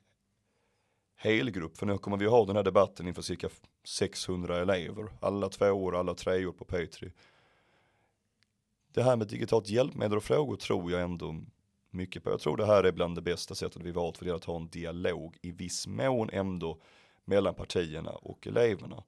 helgrupp, 1.17 1.77
för 1.77 1.87
nu 1.87 1.99
kommer 1.99 2.17
vi 2.17 2.27
ha 2.27 2.45
den 2.47 2.57
här 2.57 2.63
debatten 2.63 3.09
inför 3.09 3.23
cirka 3.23 3.49
600 3.85 4.61
elever, 4.61 5.09
alla 5.21 5.49
två 5.49 5.71
år, 5.71 5.97
alla 5.97 6.15
tre 6.15 6.47
år 6.47 6.53
på 6.53 6.65
P3 6.65 7.13
det 8.95 9.03
här 9.03 9.17
med 9.17 9.27
digitalt 9.27 9.69
hjälpmedel 9.69 10.17
och 10.17 10.25
frågor 10.25 10.57
tror 10.57 10.91
jag 10.91 11.03
ändå 11.03 11.41
mycket 11.91 12.25
på. 12.25 12.31
Jag 12.31 12.41
tror 12.41 12.57
det 12.57 12.67
här 12.67 12.85
är 12.85 12.93
bland 12.93 13.17
det 13.17 13.23
bästa 13.23 13.55
sättet 13.55 13.83
vi 13.83 13.91
valt 13.91 14.19
för 14.19 14.25
det 14.25 14.35
att 14.35 14.45
ha 14.45 14.57
en 14.57 14.69
dialog 14.69 15.37
i 15.43 15.51
viss 15.51 15.87
mån 15.87 16.31
ändå 16.33 16.79
mellan 17.25 17.55
partierna 17.55 18.11
och 18.11 18.47
eleverna. 18.47 19.03